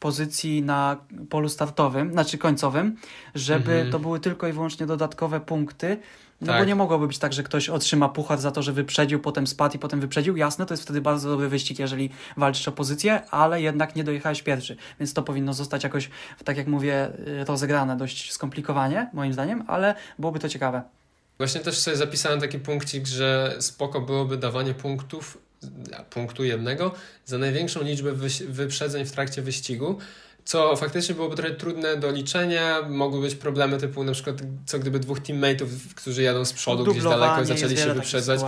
[0.00, 0.96] pozycji na
[1.30, 2.96] polu startowym, znaczy końcowym,
[3.34, 3.92] żeby mhm.
[3.92, 5.96] to były tylko i wyłącznie dodatkowe punkty.
[6.40, 6.58] No tak.
[6.58, 9.76] bo nie mogłoby być tak, że ktoś otrzyma puchar za to, że wyprzedził, potem spadł
[9.76, 10.36] i potem wyprzedził.
[10.36, 14.42] Jasne, to jest wtedy bardzo dobry wyścig, jeżeli walczysz o pozycję, ale jednak nie dojechałeś
[14.42, 14.76] pierwszy.
[15.00, 16.10] Więc to powinno zostać jakoś,
[16.44, 17.10] tak jak mówię,
[17.46, 20.82] rozegrane dość skomplikowanie, moim zdaniem, ale byłoby to ciekawe.
[21.38, 25.38] Właśnie też sobie zapisałem taki punkcik, że spoko byłoby dawanie punktów
[26.10, 26.92] punktu jednego
[27.24, 28.12] za największą liczbę
[28.48, 29.98] wyprzedzeń w trakcie wyścigu,
[30.44, 32.82] co faktycznie byłoby trochę trudne do liczenia.
[32.88, 34.36] Mogły być problemy typu na przykład
[34.66, 38.40] co gdyby dwóch teammateów, którzy jadą z przodu gdzieś daleko zaczęli się wyprzedzać.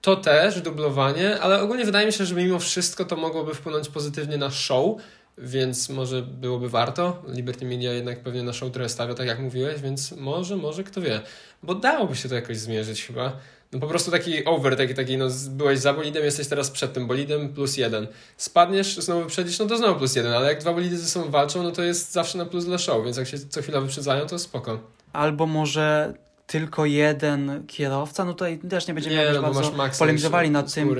[0.00, 4.36] To też dublowanie, ale ogólnie wydaje mi się, że mimo wszystko to mogłoby wpłynąć pozytywnie
[4.38, 4.96] na show,
[5.38, 7.22] więc może byłoby warto.
[7.28, 11.00] Liberty Media jednak pewnie na show trochę stawia, tak jak mówiłeś, więc może, może kto
[11.00, 11.20] wie.
[11.62, 13.36] Bo dałoby się to jakoś zmierzyć chyba.
[13.72, 17.06] No po prostu taki over, taki, taki no byłeś za bolidem, jesteś teraz przed tym
[17.06, 18.06] bolidem plus jeden.
[18.36, 21.62] Spadniesz, znowu wyprzedzisz, no to znowu plus jeden, ale jak dwa bolidy ze sobą walczą,
[21.62, 24.38] no to jest zawsze na plus dla show, więc jak się co chwila wyprzedzają, to
[24.38, 24.78] spoko.
[25.12, 26.14] Albo może
[26.46, 30.96] tylko jeden kierowca, no tutaj też nie będziemy nie, no, bardzo polemizowali nad tym,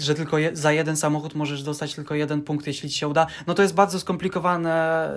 [0.00, 3.26] że tylko je, za jeden samochód możesz dostać tylko jeden punkt, jeśli ci się uda.
[3.46, 5.10] No to jest bardzo skomplikowane,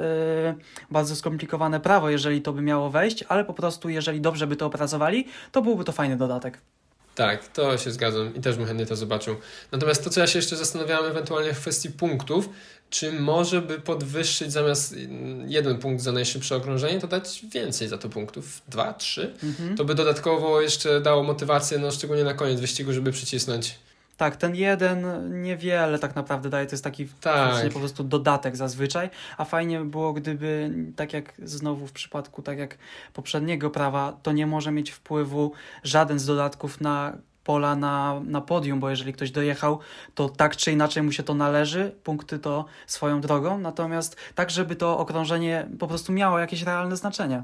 [0.58, 4.56] yy, bardzo skomplikowane prawo, jeżeli to by miało wejść, ale po prostu jeżeli dobrze by
[4.56, 6.62] to opracowali, to byłby to fajny dodatek.
[7.16, 9.36] Tak, to się zgadzam i też bym chętnie to zobaczył.
[9.72, 12.49] Natomiast to, co ja się jeszcze zastanawiałem ewentualnie w kwestii punktów,
[12.89, 14.95] czy może by podwyższyć zamiast
[15.47, 19.34] jeden punkt za najszybsze okrążenie, to dać więcej za to punktów, dwa, trzy.
[19.43, 19.78] Mhm.
[19.78, 23.76] To by dodatkowo jeszcze dało motywację, no szczególnie na koniec wyścigu, żeby przycisnąć
[24.22, 25.05] tak, ten jeden
[25.41, 27.74] niewiele tak naprawdę daje, to jest taki tak.
[27.74, 32.57] po prostu dodatek zazwyczaj, a fajnie by było, gdyby tak jak znowu w przypadku tak
[32.57, 32.78] jak
[33.13, 35.51] poprzedniego prawa, to nie może mieć wpływu
[35.84, 39.80] żaden z dodatków na pola na, na podium, bo jeżeli ktoś dojechał,
[40.15, 44.76] to tak czy inaczej mu się to należy, punkty to swoją drogą, natomiast tak, żeby
[44.76, 47.43] to okrążenie po prostu miało jakieś realne znaczenie.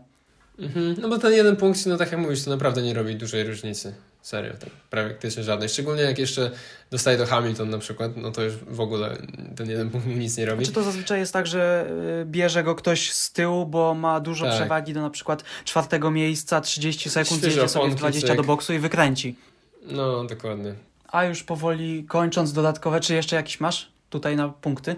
[0.60, 0.96] Mhm.
[1.02, 3.94] No bo ten jeden punkt, no tak jak mówisz, to naprawdę nie robi dużej różnicy.
[4.28, 5.70] Serio, tak praktycznie żadnej.
[5.70, 6.52] Szczególnie jak jeszcze
[6.92, 9.18] dostaje do Hamilton na przykład, no to już w ogóle
[9.56, 10.66] ten jeden punkt nic nie robi.
[10.66, 11.90] Czy to zazwyczaj jest tak, że
[12.22, 14.56] y, bierze go ktoś z tyłu, bo ma dużo tak.
[14.56, 18.38] przewagi do na przykład czwartego miejsca, 30 sekund, jedzie sobie w 20 cyk.
[18.38, 19.36] do boksu i wykręci.
[19.86, 20.74] No, dokładnie.
[21.08, 24.96] A już powoli kończąc dodatkowe, czy jeszcze jakiś masz tutaj na punkty?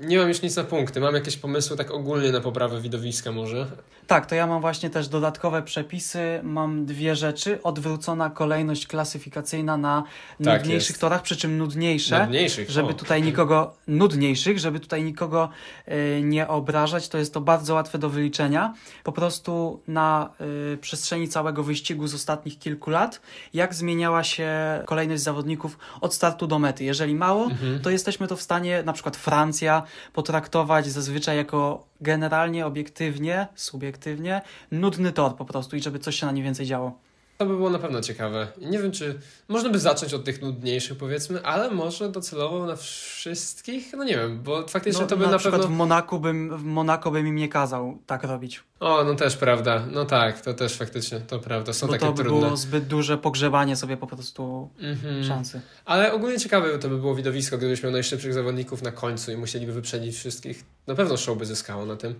[0.00, 1.00] nie mam już nic na punkty.
[1.00, 3.66] Mam jakieś pomysły tak ogólnie na poprawę widowiska może?
[4.10, 6.40] Tak, to ja mam właśnie też dodatkowe przepisy.
[6.42, 7.62] Mam dwie rzeczy.
[7.62, 10.04] Odwrócona kolejność klasyfikacyjna na
[10.44, 11.00] Tak nudniejszych jest.
[11.00, 12.22] torach, przy czym nudniejsze.
[12.24, 12.70] Nudniejszych.
[12.70, 12.94] Żeby o.
[12.94, 15.48] tutaj nikogo, nudniejszych, żeby tutaj nikogo
[15.88, 18.74] y, nie obrażać, to jest to bardzo łatwe do wyliczenia.
[19.04, 20.30] Po prostu na
[20.74, 23.20] y, przestrzeni całego wyścigu z ostatnich kilku lat,
[23.54, 24.50] jak zmieniała się
[24.86, 26.84] kolejność zawodników od startu do mety.
[26.84, 27.80] Jeżeli mało, Mhm.
[27.80, 29.82] to jesteśmy to w stanie, na przykład Francja,
[30.12, 36.32] potraktować zazwyczaj jako generalnie, obiektywnie, subiektywnie, nudny tor po prostu i żeby coś się na
[36.32, 37.09] nim więcej działo.
[37.40, 38.46] To by było na pewno ciekawe.
[38.58, 39.18] I Nie wiem, czy
[39.48, 43.92] można by zacząć od tych nudniejszych, powiedzmy, ale może docelowo na wszystkich?
[43.96, 45.74] No nie wiem, bo faktycznie No, to by na, na, przykład pewno.
[45.76, 48.62] w Monaku bym, w Monako bym im nie kazał tak robić.
[48.80, 49.86] O, no też prawda.
[49.92, 51.72] No tak, to też faktycznie, to prawda.
[51.72, 52.40] Są bo takie to by trudne.
[52.46, 55.24] było zbyt duże pogrzebanie sobie po prostu Mhm.
[55.24, 55.60] szansy.
[55.84, 59.72] Ale ogólnie ciekawe to by było widowisko, gdybyś miał najszybszych zawodników na końcu i musieliby
[59.72, 60.64] wyprzedzić wszystkich.
[60.86, 62.14] Na pewno show by zyskało na tym.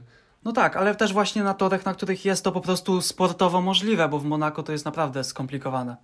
[0.45, 4.09] No tak, ale też właśnie na torach, na których jest to po prostu sportowo możliwe,
[4.09, 5.97] bo w Monako to jest naprawdę skomplikowane.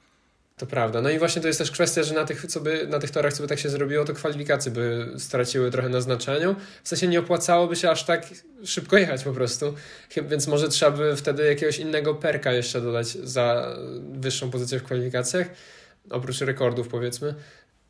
[0.56, 1.02] To prawda.
[1.02, 3.32] No i właśnie to jest też kwestia, że na tych, co by, na tych torach,
[3.32, 6.56] co by tak się zrobiło, to kwalifikacje by straciły trochę na znaczeniu.
[6.82, 8.26] W sensie nie opłacałoby się aż tak
[8.64, 9.74] szybko jechać po prostu.
[10.28, 13.76] Więc może trzeba by wtedy jakiegoś innego perka jeszcze dodać za
[14.12, 15.46] wyższą pozycję w kwalifikacjach.
[16.10, 17.34] Oprócz rekordów powiedzmy.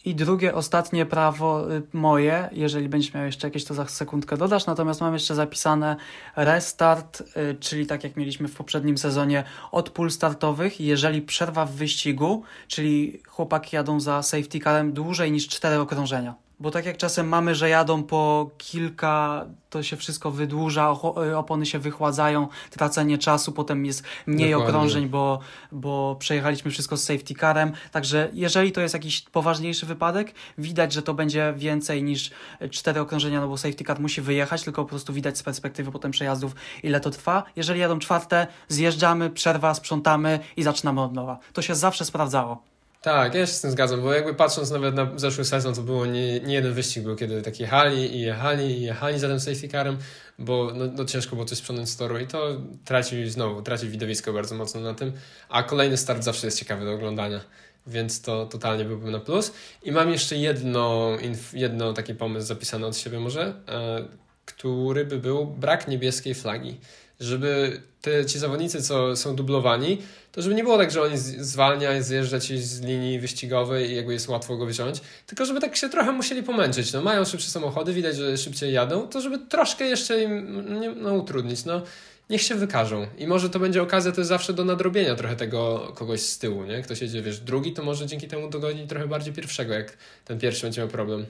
[0.06, 4.66] I drugie, ostatnie prawo y, moje, jeżeli będziesz miał jeszcze jakieś, to za sekundkę dodasz.
[4.66, 5.96] Natomiast mam jeszcze zapisane
[6.36, 10.80] restart, y, czyli tak jak mieliśmy w poprzednim sezonie, od pól startowych.
[10.80, 16.45] Jeżeli przerwa w wyścigu, czyli chłopaki jadą za safety carem dłużej niż cztery okrążenia.
[16.60, 20.96] Bo tak jak czasem mamy, że jadą po kilka, to się wszystko wydłuża,
[21.30, 24.74] y, opony się wychładzają, tracenie czasu, potem jest mniej Dokładnie.
[24.74, 25.38] okrążeń, bo,
[25.72, 27.72] bo przejechaliśmy wszystko z safety carem.
[27.92, 32.30] Także jeżeli to jest jakiś poważniejszy wypadek, widać, że to będzie więcej niż
[32.70, 36.10] cztery okrążenia, no bo safety car musi wyjechać, tylko po prostu widać z perspektywy potem
[36.10, 37.44] przejazdów, ile to trwa.
[37.56, 41.38] Jeżeli jadą czwarte, zjeżdżamy, przerwa, sprzątamy i zaczynamy od nowa.
[41.52, 42.75] To się zawsze sprawdzało.
[43.06, 46.06] Tak, ja się z tym zgadzam, bo jakby patrząc nawet na zeszły sezon, to było
[46.06, 49.68] nie, nie jeden wyścig był, kiedy tak jechali i jechali i jechali za tym safety
[49.68, 49.98] carem,
[50.38, 54.32] bo no, no ciężko było coś sprzątnąć z toru i to traci znowu, traci widowisko
[54.32, 55.12] bardzo mocno na tym,
[55.48, 57.40] a kolejny start zawsze jest ciekawy do oglądania,
[57.86, 59.52] więc to totalnie byłbym na plus.
[59.82, 61.10] I mam jeszcze jedno,
[61.52, 64.08] jedno taki pomysł zapisany od siebie może, e,
[64.44, 66.80] który by był brak niebieskiej flagi.
[67.20, 69.98] Żeby te, ci zawodnicy, co są dublowani,
[70.32, 74.12] to żeby nie było tak, że oni zwalnia zjeżdża ci z linii wyścigowej i jakby
[74.12, 76.92] jest łatwo go wziąć, tylko żeby tak się trochę musieli pomęczyć.
[76.92, 80.64] No, mają szybsze samochody, widać, że szybciej jadą, to żeby troszkę jeszcze im
[80.96, 81.64] no, utrudnić.
[81.64, 81.82] No,
[82.30, 83.06] niech się wykażą.
[83.18, 86.82] I może to będzie okazja też zawsze do nadrobienia trochę tego kogoś z tyłu, nie?
[86.82, 90.62] Ktoś jedzie, wiesz, drugi, to może dzięki temu dogoni trochę bardziej pierwszego, jak ten pierwszy
[90.62, 91.26] będzie miał problem.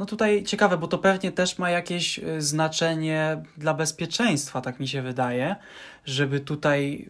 [0.00, 4.88] No tutaj ciekawe, bo to pewnie też ma jakieś y, znaczenie dla bezpieczeństwa, tak mi
[4.88, 5.56] się wydaje,
[6.04, 7.08] żeby tutaj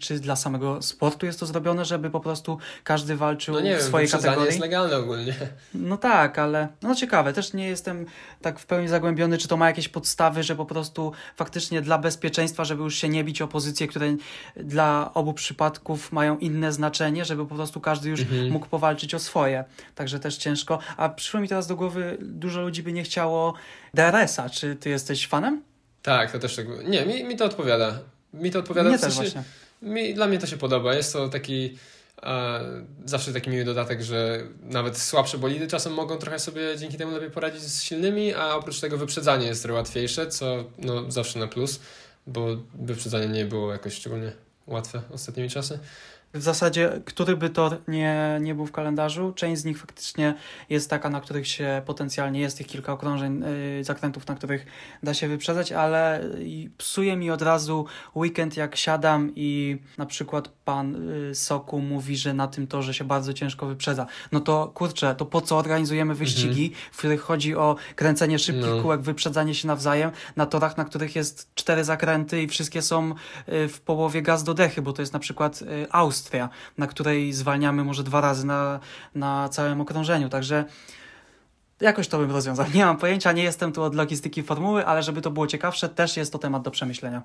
[0.00, 3.78] czy dla samego sportu jest to zrobione, żeby po prostu każdy walczył No nie w
[3.78, 4.48] wiem, swojej wyprzedzanie kategorii?
[4.48, 5.34] jest legalne ogólnie.
[5.74, 8.06] No tak, ale no ciekawe, też nie jestem
[8.42, 12.64] tak w pełni zagłębiony, czy to ma jakieś podstawy, że po prostu faktycznie dla bezpieczeństwa,
[12.64, 14.16] żeby już się nie bić o pozycje, które
[14.56, 18.50] dla obu przypadków mają inne znaczenie, żeby po prostu każdy już Mhm.
[18.52, 19.64] mógł powalczyć o swoje.
[19.94, 20.78] Także też ciężko.
[20.96, 23.54] A przyszło mi teraz do głowy, dużo ludzi by nie chciało
[23.94, 24.50] DRS-a.
[24.50, 25.62] Czy ty jesteś fanem?
[26.02, 26.66] Tak, to też tak.
[26.88, 27.98] Nie, mi, mi to odpowiada.
[28.36, 28.88] Mi to odpowiada.
[28.88, 29.42] Mnie w też sensie- właśnie.
[29.82, 30.94] Mi, dla mnie to się podoba.
[30.94, 31.78] Jest to taki
[32.22, 32.60] e,
[33.04, 37.30] zawsze taki miły dodatek, że nawet słabsze bolidy czasem mogą trochę sobie dzięki temu lepiej
[37.30, 41.80] poradzić z silnymi, a oprócz tego wyprzedzanie jest trochę łatwiejsze, co no, zawsze na plus,
[42.26, 44.32] bo wyprzedzanie nie było jakoś szczególnie
[44.66, 45.78] łatwe ostatnimi czasy.
[46.36, 50.34] W zasadzie, który by tor nie, nie był w kalendarzu, część z nich faktycznie
[50.70, 53.44] jest taka, na których się potencjalnie jest tych kilka okrążeń,
[53.76, 54.66] yy, zakrętów, na których
[55.02, 60.48] da się wyprzedzać, ale yy, psuje mi od razu weekend, jak siadam i na przykład
[60.64, 64.06] pan yy, Soku mówi, że na tym torze się bardzo ciężko wyprzedza.
[64.32, 68.82] No to kurczę, to po co organizujemy wyścigi, w których chodzi o kręcenie szybkich No.
[68.82, 73.14] kółek, wyprzedzanie się nawzajem, na torach, na których jest cztery zakręty i wszystkie są
[73.48, 75.86] y, w połowie gaz do dechy, bo to jest na przykład y,
[76.78, 78.80] Na której zwalniamy może dwa razy na,
[79.14, 80.64] na całym okrążeniu, także
[81.80, 82.66] jakoś to bym rozwiązał.
[82.74, 86.16] Nie mam pojęcia, nie jestem tu od logistyki formuły, ale żeby to było ciekawsze, też
[86.16, 87.22] jest to temat do przemyślenia.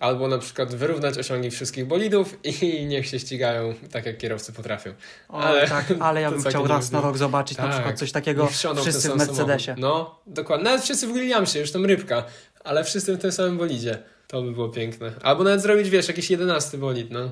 [0.00, 4.90] Albo na przykład wyrównać osiągi wszystkich bolidów i niech się ścigają tak, jak kierowcy potrafią.
[5.28, 7.72] O, Ale- tak, ale ja bym chciał raz na rok zobaczyć na Tak.
[7.72, 9.64] przykład coś takiego wszyscy w Mercedesie.
[9.64, 9.82] samochód.
[9.82, 10.64] No, dokładnie.
[10.64, 12.24] Nawet wszyscy w Williamsie, już tam rybka,
[12.64, 13.98] ale wszyscy w tym samym bolidzie.
[14.28, 15.12] To by było piękne.
[15.22, 17.30] Albo nawet zrobić, wiesz, jakiś jedenasty bolid, no.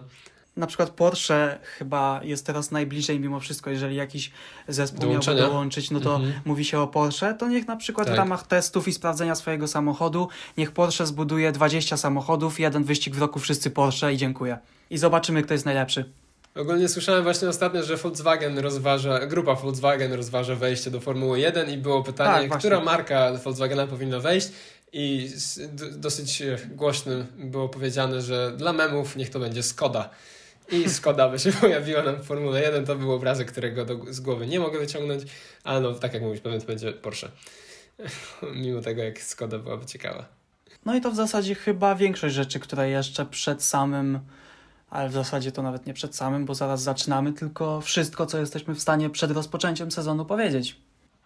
[0.56, 4.30] Na przykład Porsche chyba jest teraz najbliżej mimo wszystko, jeżeli jakiś
[4.68, 5.42] zespół miałby Dołączenia.
[5.48, 6.32] dołączyć, no to Mhm.
[6.44, 8.14] mówi się o Porsche, to niech na przykład Tak.
[8.14, 13.20] w ramach testów i sprawdzenia swojego samochodu, niech Porsche zbuduje 20 samochodów, jeden wyścig w
[13.20, 14.58] roku, wszyscy Porsche i dziękuję.
[14.90, 16.04] I zobaczymy, kto jest najlepszy.
[16.54, 21.76] Ogólnie słyszałem właśnie ostatnio, że Volkswagen rozważa, grupa Volkswagen rozważa wejście do Formuły 1 i
[21.76, 24.48] było pytanie, Tak, która marka Volkswagena powinna wejść
[24.92, 25.30] i
[25.92, 30.10] dosyć e, głośnym było powiedziane, że dla memów niech to będzie Skoda.
[30.72, 34.20] I Skoda by się pojawiła nam w Formule 1, to był obrazek, którego do, z
[34.20, 35.22] głowy nie mogę wyciągnąć,
[35.64, 37.28] ale no tak jak mówisz, pewnie to będzie Porsche.
[38.62, 40.28] Mimo tego, jak Skoda byłaby ciekawa.
[40.84, 44.20] No i to w zasadzie chyba większość rzeczy, które jeszcze przed samym,
[44.90, 48.74] ale w zasadzie to nawet nie przed samym, bo zaraz zaczynamy, tylko wszystko, co jesteśmy
[48.74, 50.76] w stanie przed rozpoczęciem sezonu powiedzieć.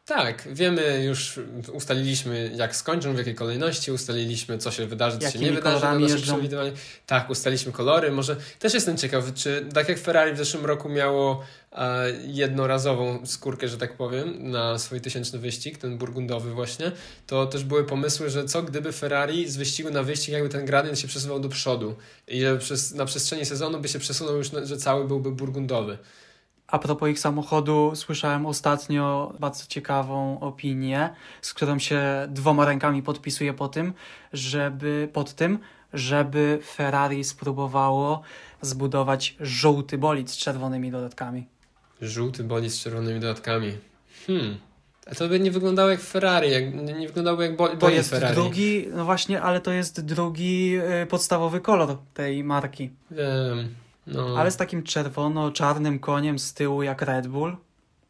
[0.07, 1.40] Tak, wiemy już,
[1.72, 5.98] ustaliliśmy jak skończą, w jakiej kolejności, ustaliliśmy co się wydarzy, co się nie wydarzy na
[5.98, 6.72] naszym przewidywaniu.
[7.07, 8.12] Tak, ustaliliśmy kolory.
[8.12, 13.68] Może też jestem ciekaw, czy tak jak Ferrari w zeszłym roku miało e, jednorazową skórkę,
[13.68, 16.92] że tak powiem, na swój tysięczny wyścig, ten burgundowy właśnie,
[17.26, 20.98] to też były pomysły, że co gdyby Ferrari z wyścigu na wyścig jakby ten gradient
[20.98, 21.94] się przesuwał do przodu
[22.28, 25.98] i że przez, na przestrzeni sezonu by się przesunął już, że cały byłby burgundowy.
[26.74, 31.10] A propos ich samochodu, słyszałem ostatnio bardzo ciekawą opinię,
[31.42, 33.92] z którą się dwoma rękami podpisuję po tym,
[34.32, 35.58] żeby, pod tym,
[35.92, 38.22] żeby Ferrari spróbowało
[38.62, 41.46] zbudować żółty bolid z czerwonymi dodatkami.
[42.02, 43.72] Żółty bolid z czerwonymi dodatkami.
[44.26, 44.58] Hmm.
[45.06, 48.34] A to by nie wyglądało jak Ferrari, jak, nie wyglądało jak bol, To jest Ferrari.
[48.34, 52.90] drugi, no właśnie, ale to jest drugi y, podstawowy kolor tej marki.
[53.10, 53.84] Wiem.
[54.07, 54.38] No.
[54.38, 57.57] Ale z takim czerwono-czarnym koniem z tyłu jak Red Bull.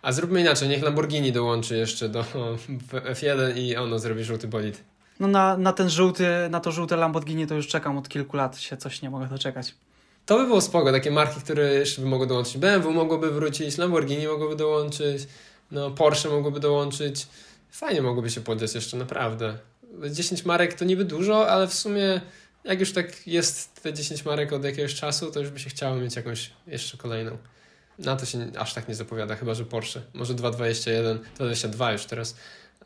[0.03, 2.25] A zróbmy inaczej, niech Lamborghini dołączy jeszcze do
[3.15, 4.85] F1 i ono zrobi żółty bolid.
[5.21, 8.59] No na, na ten żółty, na to żółte Lamborghini to już czekam od kilku lat,
[8.59, 9.75] się coś nie mogę doczekać.
[10.27, 12.59] To by było spoko, takie marki, które jeszcze by mogły dołączyć.
[12.59, 15.29] BMW mogłoby wrócić, Lamborghini mogłoby dołączyć,
[15.71, 17.27] no Porsche mogłoby dołączyć.
[17.71, 19.59] Fajnie mogłoby się podziać jeszcze, naprawdę.
[20.11, 22.21] 10 marek to niby dużo, ale w sumie
[22.65, 25.97] jak już tak jest te 10 marek od jakiegoś czasu, to już by się chciało
[25.97, 27.39] mieć jakąś jeszcze kolejną.
[27.99, 30.01] Na to się aż tak nie zapowiada, chyba że Porsche.
[30.15, 32.37] Może 2.21, 2.22 już teraz.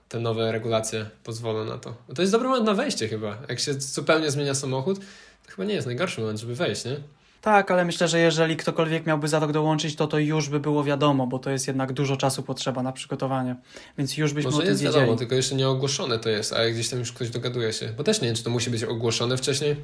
[0.08, 1.96] Te nowe regulacje pozwolą na to.
[2.08, 3.38] Bo to jest dobry moment na wejście chyba.
[3.48, 4.98] Jak się zupełnie zmienia samochód,
[5.46, 6.96] to chyba nie jest najgorszy moment, żeby wejść, nie?
[7.41, 10.84] Tak, ale myślę, że jeżeli ktokolwiek miałby za rok dołączyć, to to już by było
[10.84, 13.57] wiadomo, bo to jest jednak dużo czasu potrzeba na przygotowanie.
[13.99, 15.01] Więc już byśmy o Może tym jest wiedzieli.
[15.01, 17.89] wiadomo, tylko jeszcze nie ogłoszone to jest, a gdzieś tam już ktoś dogaduje się.
[17.97, 19.76] Bo też nie wiem, czy to musi być ogłoszone wcześniej.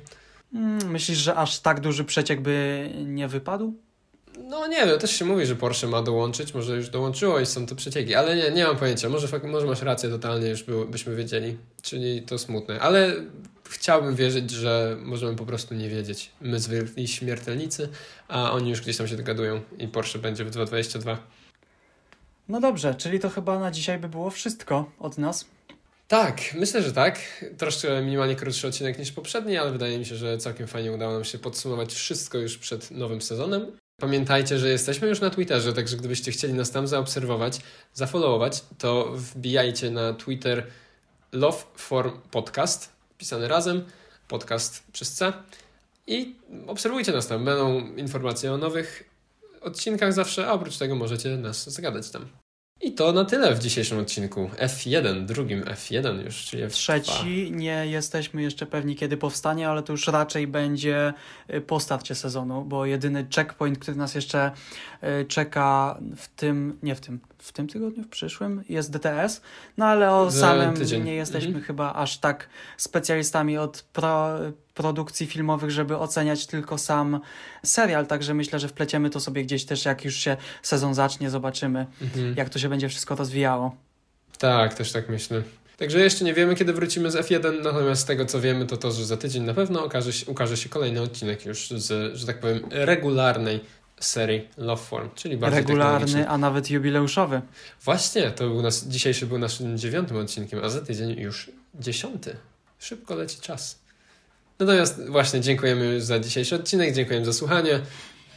[0.55, 3.75] Mm, Myślisz, że aż tak duży przeciek by nie wypadł?
[4.39, 7.67] No nie wiem, też się mówi, że Porsche ma dołączyć, może już dołączyło i są
[7.67, 9.09] to przecieki, ale nie, nie mam pojęcia.
[9.09, 12.81] Może, może masz rację, totalnie już by, byśmy wiedzieli, czyli to smutne.
[12.81, 13.17] Ale
[13.71, 16.31] chciałbym wierzyć, że możemy po prostu nie wiedzieć.
[16.41, 17.89] My zwykli śmiertelnicy,
[18.29, 21.17] a oni już gdzieś tam się dogadują i Porsche będzie w 2.22.
[22.49, 25.47] No dobrze, czyli to chyba na dzisiaj by było wszystko od nas.
[26.09, 27.45] Tak, myślę, że tak.
[27.59, 31.25] Troszkę minimalnie krótszy odcinek niż poprzedni, ale wydaje mi się, że całkiem fajnie udało nam
[31.25, 33.73] się podsumować wszystko już przed nowym sezonem.
[34.01, 37.61] Pamiętajcie, że jesteśmy już na Twitterze, także gdybyście chcieli nas tam zaobserwować,
[37.93, 40.67] zafollowować, to wbijajcie na Twitter
[41.33, 43.85] Loveform Podcast, pisane razem,
[44.29, 45.33] podcast przez C
[46.07, 46.37] i
[46.67, 47.45] obserwujcie nas tam.
[47.45, 49.11] Będą informacje o nowych
[49.61, 52.44] odcinkach zawsze, a oprócz tego możecie nas zagadać tam.
[52.85, 54.51] I to na tyle w dzisiejszym odcinku.
[54.59, 56.71] F1, drugim F1 już, czyli F2.
[56.71, 61.13] Trzeci, nie jesteśmy jeszcze pewni kiedy powstanie, ale to już raczej będzie
[61.55, 64.51] y, po starcie sezonu, bo jedyny checkpoint, który nas jeszcze
[65.21, 69.41] y, czeka w tym, nie w tym, w tym tygodniu, w przyszłym jest DTS,
[69.77, 71.05] no ale o Za samym tydzień.
[71.05, 71.65] nie jesteśmy Mhm.
[71.65, 74.39] chyba aż tak specjalistami od pro,
[74.75, 77.21] produkcji filmowych, żeby oceniać tylko sam
[77.65, 81.87] serial, także myślę, że wpleciemy to sobie gdzieś też, jak już się sezon zacznie, zobaczymy,
[82.03, 82.35] Mhm.
[82.37, 83.77] jak to się będzie wszystko rozwijało.
[84.39, 85.43] Tak, też tak myślę.
[85.77, 88.91] Także jeszcze nie wiemy, kiedy wrócimy z F1, natomiast z tego, co wiemy, to to,
[88.93, 92.41] że za tydzień na pewno okaże się, ukaże się kolejny odcinek już z, że tak
[92.41, 93.61] powiem, regularnej
[94.01, 97.41] serii Loveform, czyli bardziej Regularny, a nawet jubileuszowy.
[97.85, 102.37] Właśnie, to był nas, dzisiejszy był naszym dziewiątym odcinkiem, a za tydzień już dziesiąty.
[102.79, 103.79] Szybko leci czas.
[104.59, 107.81] Natomiast właśnie dziękujemy za dzisiejszy odcinek, dziękujemy za słuchanie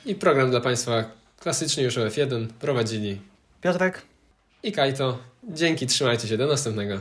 [0.06, 3.22] i program dla Państwa klasycznie już o F1 prowadzili
[3.62, 4.02] Piotrek?
[4.64, 5.18] i Kajto.
[5.44, 7.00] Dzięki, trzymajcie się, do następnego.